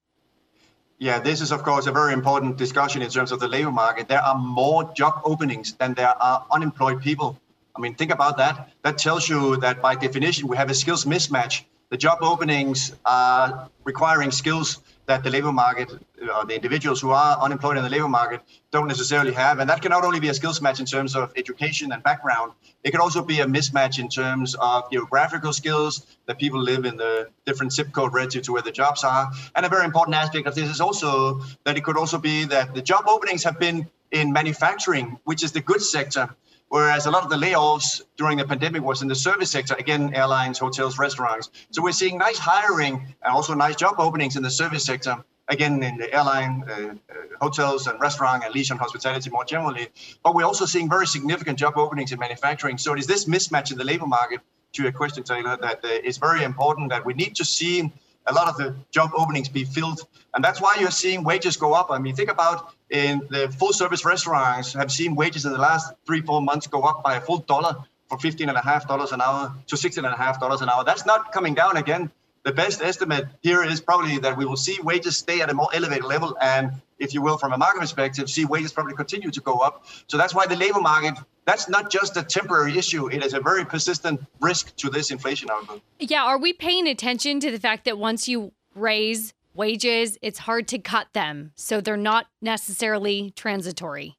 Yeah, 0.98 1.20
this 1.20 1.41
is, 1.41 1.52
of 1.52 1.63
course, 1.63 1.88
a 1.88 1.91
very 1.91 2.13
important 2.13 2.58
discussion 2.58 3.02
in 3.02 3.10
terms 3.10 3.32
of 3.32 3.39
the 3.39 3.48
labor 3.48 3.72
market. 3.72 4.08
There 4.08 4.22
are 4.22 4.38
more 4.38 4.94
job 4.94 5.22
openings 5.26 5.74
than 5.74 5.94
there 5.94 6.15
are 6.22 6.46
unemployed 6.52 7.02
people. 7.02 7.38
I 7.76 7.82
mean, 7.82 7.96
think 7.96 8.12
about 8.12 8.38
that. 8.38 8.72
That 8.84 8.98
tells 8.98 9.28
you 9.28 9.58
that 9.58 9.82
by 9.82 9.96
definition, 9.96 10.48
we 10.48 10.56
have 10.56 10.70
a 10.70 10.74
skills 10.74 11.04
mismatch. 11.04 11.63
The 11.89 11.98
job 11.98 12.20
openings 12.22 12.96
are 13.06 13.70
requiring 13.84 14.32
skills 14.32 14.80
that 15.08 15.24
the 15.24 15.30
labor 15.30 15.52
market, 15.52 15.91
or 15.91 16.46
the 16.46 16.56
individuals 16.56 17.02
who 17.02 17.12
are 17.12 17.38
unemployed 17.39 17.78
in 17.78 17.84
the 17.84 17.89
labor 17.89 18.08
market, 18.08 18.41
don't 18.72 18.88
necessarily 18.88 19.34
have. 19.34 19.60
And 19.60 19.70
that 19.70 19.82
can 19.82 19.91
not 19.91 20.04
only 20.04 20.20
be 20.20 20.30
a 20.30 20.34
skills 20.34 20.62
match 20.62 20.80
in 20.80 20.86
terms 20.86 21.15
of 21.15 21.32
education 21.36 21.91
and 21.91 22.02
background, 22.02 22.54
it 22.84 22.91
can 22.91 23.02
also 23.02 23.22
be 23.24 23.39
a 23.39 23.46
mismatch 23.46 24.00
in 24.00 24.10
terms 24.10 24.56
of 24.56 24.89
geographical 24.91 25.54
skills 25.54 26.06
that 26.26 26.39
people 26.39 26.60
live 26.60 26.86
in 26.86 26.98
the 26.98 27.30
different 27.46 27.74
zip 27.74 27.91
code 27.91 28.13
relative 28.13 28.44
to 28.44 28.54
where 28.54 28.62
the 28.62 28.72
jobs 28.72 29.04
are. 29.04 29.30
And 29.56 29.65
a 29.65 29.70
very 29.70 29.86
important 29.86 30.15
aspect 30.15 30.48
of 30.48 30.56
this 30.56 30.70
is 30.70 30.82
also 30.82 31.41
that 31.63 31.78
it 31.78 31.84
could 31.84 31.98
also 31.98 32.18
be 32.18 32.46
that 32.46 32.74
the 32.74 32.82
job 32.82 33.06
openings 33.08 33.44
have 33.44 33.60
been 33.60 33.88
in 34.12 34.32
manufacturing, 34.32 35.20
which 35.24 35.44
is 35.44 35.52
the 35.52 35.62
goods 35.62 35.89
sector. 35.91 36.36
Whereas 36.69 37.06
a 37.06 37.12
lot 37.12 37.23
of 37.23 37.30
the 37.30 37.36
layoffs 37.36 38.01
during 38.17 38.38
the 38.38 38.45
pandemic 38.45 38.82
was 38.82 39.01
in 39.01 39.08
the 39.08 39.15
service 39.15 39.51
sector, 39.51 39.75
again, 39.75 40.13
airlines, 40.13 40.58
hotels, 40.58 40.97
restaurants. 40.97 41.49
So 41.71 41.82
we're 41.84 41.91
seeing 41.91 42.17
nice 42.17 42.39
hiring 42.39 42.95
and 43.23 43.34
also 43.34 43.54
nice 43.54 43.75
job 43.75 43.95
openings 43.99 44.36
in 44.36 44.43
the 44.43 44.49
service 44.49 44.84
sector, 44.84 45.23
again, 45.47 45.84
in 45.84 45.97
the 45.97 46.12
airline, 46.13 46.63
uh, 46.67 46.73
uh, 46.73 47.15
hotels 47.39 47.88
and 47.88 48.01
restaurant 48.01 48.43
and 48.43 48.54
leisure 48.54 48.73
and 48.73 48.82
hospitality 48.82 49.30
more 49.30 49.45
generally. 49.45 49.88
But 50.23 50.34
we're 50.34 50.45
also 50.45 50.65
seeing 50.65 50.89
very 50.89 51.08
significant 51.08 51.60
job 51.60 51.78
openings 51.78 52.12
in 52.12 52.19
manufacturing. 52.19 52.78
So 52.80 52.93
it 52.93 52.99
is 52.99 53.08
this 53.08 53.25
mismatch 53.25 53.71
in 53.71 53.78
the 53.78 53.86
labor 53.86 54.08
market 54.08 54.41
to 54.73 54.84
your 54.84 54.91
question, 54.91 55.23
Taylor, 55.23 55.58
that 55.58 55.86
uh, 55.86 56.12
very 56.19 56.43
important 56.43 56.89
that 56.89 57.06
we 57.06 57.13
need 57.13 57.36
to 57.36 57.45
see 57.45 57.91
a 58.28 58.34
lot 58.34 58.48
of 58.48 58.58
the 58.58 58.76
job 58.92 59.12
openings 59.16 59.50
be 59.50 59.64
filled. 59.64 60.02
And 60.34 60.44
that's 60.44 60.60
why 60.60 60.78
you're 60.80 60.92
seeing 60.92 61.24
wages 61.24 61.58
go 61.58 61.74
up. 61.74 61.92
I 61.92 61.98
mean, 62.00 62.16
think 62.16 62.30
about 62.30 62.74
in 62.90 63.22
the 63.30 63.50
full 63.58 63.74
service 63.74 64.04
restaurants 64.04 64.74
have 64.74 64.92
seen 64.92 65.16
wages 65.16 65.46
in 65.46 65.52
the 65.52 65.58
last 65.58 65.94
three, 66.06 66.22
four 66.22 66.42
months 66.42 66.68
go 66.68 66.82
up 66.82 67.04
by 67.04 67.16
a 67.16 67.22
full 67.22 67.40
dollar 67.40 67.76
from 68.10 68.20
$15.5 68.20 69.12
an 69.12 69.22
hour 69.22 69.54
to 69.68 69.76
$16.5 69.76 70.62
an 70.62 70.70
hour. 70.70 70.84
That's 70.84 71.06
not 71.06 71.32
coming 71.32 71.54
down 71.54 71.78
again. 71.78 72.12
The 72.45 72.53
best 72.53 72.81
estimate 72.81 73.25
here 73.41 73.63
is 73.63 73.81
probably 73.81 74.19
that 74.19 74.38
we 74.38 74.45
will 74.45 74.55
see 74.55 74.79
wages 74.81 75.17
stay 75.17 75.41
at 75.41 75.49
a 75.49 75.53
more 75.53 75.69
elevated 75.73 76.05
level. 76.05 76.38
And 76.39 76.71
if 76.99 77.13
you 77.13 77.21
will, 77.21 77.39
from 77.39 77.53
a 77.53 77.58
market 77.58 77.79
perspective, 77.79 78.29
see 78.29 78.45
wages 78.45 78.71
probably 78.71 78.93
continue 78.93 79.31
to 79.31 79.41
go 79.41 79.58
up. 79.58 79.86
So 80.08 80.15
that's 80.15 80.34
why 80.36 80.45
the 80.45 80.55
labor 80.55 80.79
market 80.79 81.15
that's 81.45 81.69
not 81.69 81.91
just 81.91 82.17
a 82.17 82.23
temporary 82.23 82.77
issue. 82.77 83.08
It 83.08 83.23
is 83.23 83.34
a 83.34 83.39
very 83.39 83.65
persistent 83.65 84.19
risk 84.41 84.75
to 84.77 84.89
this 84.89 85.12
inflation 85.12 85.49
outlook. 85.51 85.81
Yeah. 85.99 86.23
Are 86.23 86.39
we 86.39 86.53
paying 86.53 86.88
attention 86.88 87.39
to 87.39 87.51
the 87.51 87.60
fact 87.60 87.86
that 87.86 87.97
once 87.97 88.27
you 88.27 88.51
raise 88.73 89.34
wages, 89.53 90.17
it's 90.21 90.39
hard 90.39 90.67
to 90.69 90.79
cut 90.79 91.08
them? 91.13 91.51
So 91.55 91.81
they're 91.81 91.97
not 91.97 92.27
necessarily 92.41 93.31
transitory. 93.36 94.17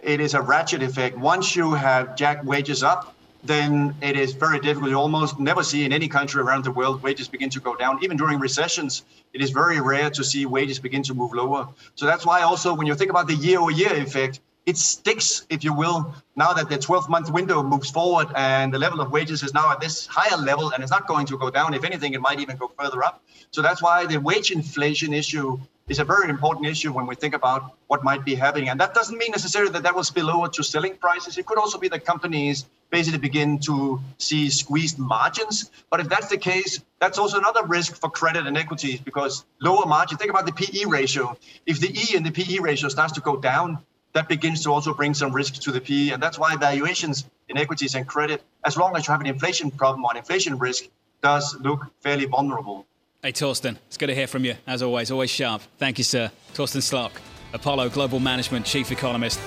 It 0.00 0.20
is 0.20 0.34
a 0.34 0.40
ratchet 0.40 0.82
effect. 0.82 1.16
Once 1.16 1.54
you 1.54 1.74
have 1.74 2.16
jacked 2.16 2.44
wages 2.44 2.82
up, 2.82 3.14
then 3.44 3.94
it 4.00 4.16
is 4.16 4.32
very 4.32 4.60
difficult. 4.60 4.90
You 4.90 4.98
almost 4.98 5.40
never 5.40 5.62
see 5.62 5.84
in 5.84 5.92
any 5.92 6.08
country 6.08 6.40
around 6.40 6.64
the 6.64 6.70
world 6.70 7.02
wages 7.02 7.28
begin 7.28 7.50
to 7.50 7.60
go 7.60 7.74
down. 7.74 7.98
Even 8.02 8.16
during 8.16 8.38
recessions, 8.38 9.04
it 9.32 9.42
is 9.42 9.50
very 9.50 9.80
rare 9.80 10.10
to 10.10 10.22
see 10.22 10.46
wages 10.46 10.78
begin 10.78 11.02
to 11.04 11.14
move 11.14 11.32
lower. 11.32 11.68
So 11.94 12.06
that's 12.06 12.24
why 12.24 12.42
also 12.42 12.74
when 12.74 12.86
you 12.86 12.94
think 12.94 13.10
about 13.10 13.26
the 13.26 13.34
year-over-year 13.34 13.94
effect, 13.94 14.40
it 14.64 14.76
sticks, 14.76 15.44
if 15.50 15.64
you 15.64 15.74
will, 15.74 16.14
now 16.36 16.52
that 16.52 16.68
the 16.68 16.78
12 16.78 17.08
month 17.08 17.32
window 17.32 17.64
moves 17.64 17.90
forward 17.90 18.28
and 18.36 18.72
the 18.72 18.78
level 18.78 19.00
of 19.00 19.10
wages 19.10 19.42
is 19.42 19.52
now 19.52 19.72
at 19.72 19.80
this 19.80 20.06
higher 20.06 20.36
level 20.40 20.70
and 20.72 20.82
it's 20.82 20.92
not 20.92 21.08
going 21.08 21.26
to 21.26 21.36
go 21.36 21.50
down. 21.50 21.74
If 21.74 21.82
anything, 21.82 22.14
it 22.14 22.20
might 22.20 22.38
even 22.38 22.56
go 22.56 22.70
further 22.78 23.02
up. 23.02 23.24
So 23.50 23.60
that's 23.60 23.82
why 23.82 24.06
the 24.06 24.18
wage 24.18 24.52
inflation 24.52 25.12
issue 25.12 25.58
is 25.92 25.98
a 25.98 26.04
very 26.04 26.28
important 26.30 26.66
issue 26.66 26.90
when 26.92 27.06
we 27.06 27.14
think 27.14 27.34
about 27.34 27.60
what 27.86 28.02
might 28.02 28.24
be 28.24 28.34
happening. 28.34 28.68
And 28.70 28.80
that 28.80 28.94
doesn't 28.94 29.16
mean 29.22 29.30
necessarily 29.30 29.70
that 29.72 29.82
that 29.82 29.94
will 29.94 30.08
spill 30.12 30.30
over 30.30 30.48
to 30.48 30.62
selling 30.64 30.96
prices. 30.96 31.36
It 31.36 31.44
could 31.46 31.58
also 31.58 31.78
be 31.78 31.88
that 31.88 32.04
companies 32.04 32.64
basically 32.90 33.18
begin 33.18 33.58
to 33.70 34.00
see 34.18 34.48
squeezed 34.50 34.98
margins. 34.98 35.70
But 35.90 36.00
if 36.00 36.08
that's 36.08 36.28
the 36.28 36.38
case, 36.38 36.80
that's 36.98 37.18
also 37.18 37.38
another 37.38 37.64
risk 37.64 37.96
for 38.00 38.08
credit 38.10 38.46
and 38.46 38.56
equities 38.56 39.00
because 39.00 39.44
lower 39.60 39.86
margin, 39.86 40.16
think 40.18 40.30
about 40.30 40.46
the 40.46 40.52
PE 40.52 40.86
ratio. 40.86 41.36
If 41.66 41.78
the 41.80 41.90
E 42.02 42.16
in 42.16 42.22
the 42.22 42.32
PE 42.32 42.58
ratio 42.58 42.88
starts 42.88 43.12
to 43.12 43.20
go 43.20 43.36
down, 43.36 43.78
that 44.14 44.28
begins 44.28 44.62
to 44.64 44.70
also 44.70 44.94
bring 44.94 45.14
some 45.14 45.32
risk 45.32 45.54
to 45.64 45.72
the 45.72 45.80
PE. 45.80 46.10
And 46.14 46.22
that's 46.22 46.38
why 46.38 46.56
valuations 46.56 47.24
in 47.48 47.58
equities 47.58 47.94
and 47.94 48.06
credit, 48.06 48.42
as 48.64 48.76
long 48.76 48.96
as 48.96 49.06
you 49.06 49.12
have 49.12 49.20
an 49.20 49.26
inflation 49.26 49.70
problem 49.70 50.04
or 50.04 50.16
inflation 50.16 50.58
risk, 50.58 50.84
does 51.22 51.54
look 51.60 51.80
fairly 52.00 52.24
vulnerable. 52.24 52.86
Hey, 53.24 53.30
Torsten, 53.30 53.76
it's 53.86 53.96
good 53.96 54.08
to 54.08 54.16
hear 54.16 54.26
from 54.26 54.44
you, 54.44 54.56
as 54.66 54.82
always. 54.82 55.12
Always 55.12 55.30
sharp. 55.30 55.62
Thank 55.78 55.96
you, 55.96 56.02
sir. 56.02 56.28
Torsten 56.54 56.80
Slok, 56.82 57.12
Apollo 57.52 57.90
Global 57.90 58.18
Management 58.18 58.66
Chief 58.66 58.90
Economist. 58.90 59.38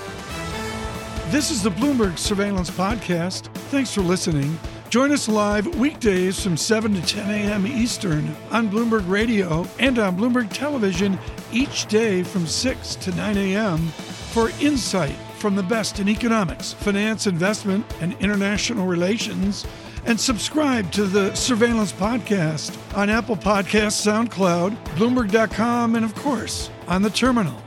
This 1.26 1.50
is 1.50 1.62
the 1.62 1.68
Bloomberg 1.68 2.16
Surveillance 2.16 2.70
Podcast. 2.70 3.52
Thanks 3.68 3.92
for 3.92 4.00
listening. 4.00 4.58
Join 4.88 5.12
us 5.12 5.28
live 5.28 5.66
weekdays 5.76 6.42
from 6.42 6.56
7 6.56 6.94
to 6.94 7.02
10 7.02 7.30
a.m. 7.30 7.66
Eastern 7.66 8.34
on 8.50 8.70
Bloomberg 8.70 9.06
Radio 9.10 9.66
and 9.78 9.98
on 9.98 10.16
Bloomberg 10.16 10.50
Television 10.54 11.18
each 11.52 11.84
day 11.84 12.22
from 12.22 12.46
6 12.46 12.94
to 12.94 13.10
9 13.10 13.36
a.m 13.36 13.92
for 14.36 14.50
insight 14.60 15.16
from 15.38 15.56
the 15.56 15.62
best 15.62 15.98
in 15.98 16.10
economics, 16.10 16.74
finance, 16.74 17.26
investment, 17.26 17.86
and 18.02 18.14
international 18.20 18.86
relations. 18.86 19.64
And 20.06 20.20
subscribe 20.20 20.92
to 20.92 21.04
the 21.04 21.34
Surveillance 21.34 21.92
Podcast 21.92 22.78
on 22.96 23.10
Apple 23.10 23.36
Podcasts, 23.36 24.06
SoundCloud, 24.06 24.76
Bloomberg.com, 24.94 25.96
and 25.96 26.04
of 26.04 26.14
course, 26.14 26.70
on 26.86 27.02
the 27.02 27.10
terminal. 27.10 27.60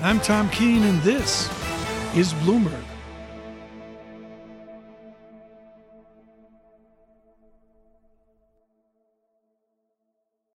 I'm 0.00 0.20
Tom 0.20 0.48
Keene, 0.50 0.84
and 0.84 1.02
this 1.02 1.48
is 2.14 2.32
Bloomberg. 2.34 2.91